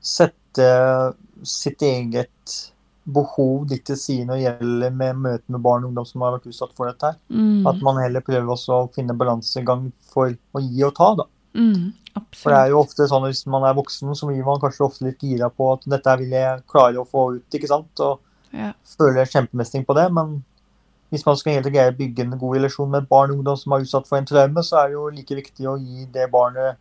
[0.00, 2.72] sette sette sitt eget
[3.12, 6.72] behov litt til side gjelder med møte med barn og ungdom som har vært utsatt
[6.76, 7.10] for dette.
[7.12, 7.18] her.
[7.30, 7.66] Mm.
[7.66, 11.14] At man heller prøver også å finne balansegang for å gi og ta.
[11.22, 11.24] da.
[11.54, 11.92] Mm,
[12.36, 14.86] For det er jo ofte sånn at hvis man er voksen, så blir man kanskje
[14.86, 18.00] ofte litt gira på at dette vil jeg klare å få ut, ikke sant.
[18.00, 18.20] Og
[18.52, 18.72] Ja.
[18.98, 20.12] føler kjempemestring på det.
[20.12, 20.44] Men
[21.10, 23.56] hvis man skal helt greie å bygge en god relasjon med et barn og ungdom
[23.58, 26.30] som er utsatt for en traume, så er det jo like viktig å gi det
[26.30, 26.76] barnet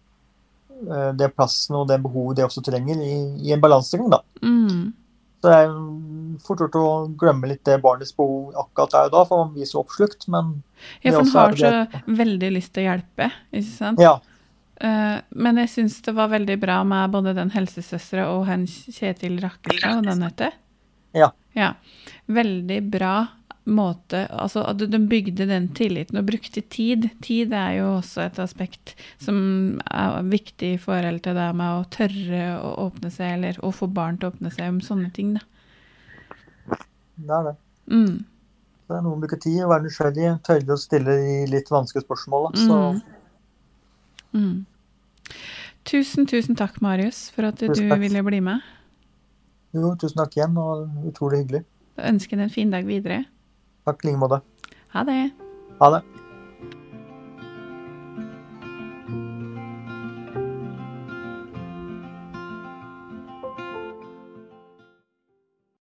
[0.89, 4.21] eh, det plassen og det behovet det også trenger, i, i en balansegang, da.
[4.43, 4.93] Mm.
[5.41, 5.69] Så det er
[6.45, 6.87] fort gjort å
[7.19, 10.27] glemme litt det barnets behov akkurat der og da, for man blir så oppslukt.
[10.31, 10.59] Men
[11.03, 14.03] Ja, for han har er så veldig lyst til å hjelpe, ikke sant?
[14.03, 14.17] ja,
[14.79, 19.39] Eh, men jeg syns det var veldig bra med både den helsesøstera og han Kjetil
[19.43, 20.55] Rakkestad, hva den heter.
[21.17, 21.33] Ja.
[21.57, 21.73] ja.
[22.29, 23.15] Veldig bra
[23.69, 27.09] måte Altså at de bygde den tilliten og brukte tid.
[27.21, 29.37] Tid er jo også et aspekt som
[29.91, 33.89] er viktig i forhold til det med å tørre å åpne seg, eller å få
[33.93, 35.43] barn til å åpne seg om sånne ting, da.
[37.27, 37.55] Det er det.
[37.89, 38.17] Mm.
[38.89, 42.49] Det er noen bruke tid, å være nysgjerrig, tørre å stille de litt vanskelige spørsmål.
[42.57, 43.01] Mm.
[44.33, 44.55] Mm.
[45.89, 47.99] Tusen, tusen takk, Marius, for at du takk.
[48.01, 48.65] ville bli med.
[49.73, 51.65] jo, tusen takk igjen, og utrolig hyggelig.
[51.99, 53.23] Jeg ønsker deg en fin dag videre.
[53.85, 54.41] Takk i like måte.
[54.95, 55.21] Ha det.
[55.81, 56.03] Ha det.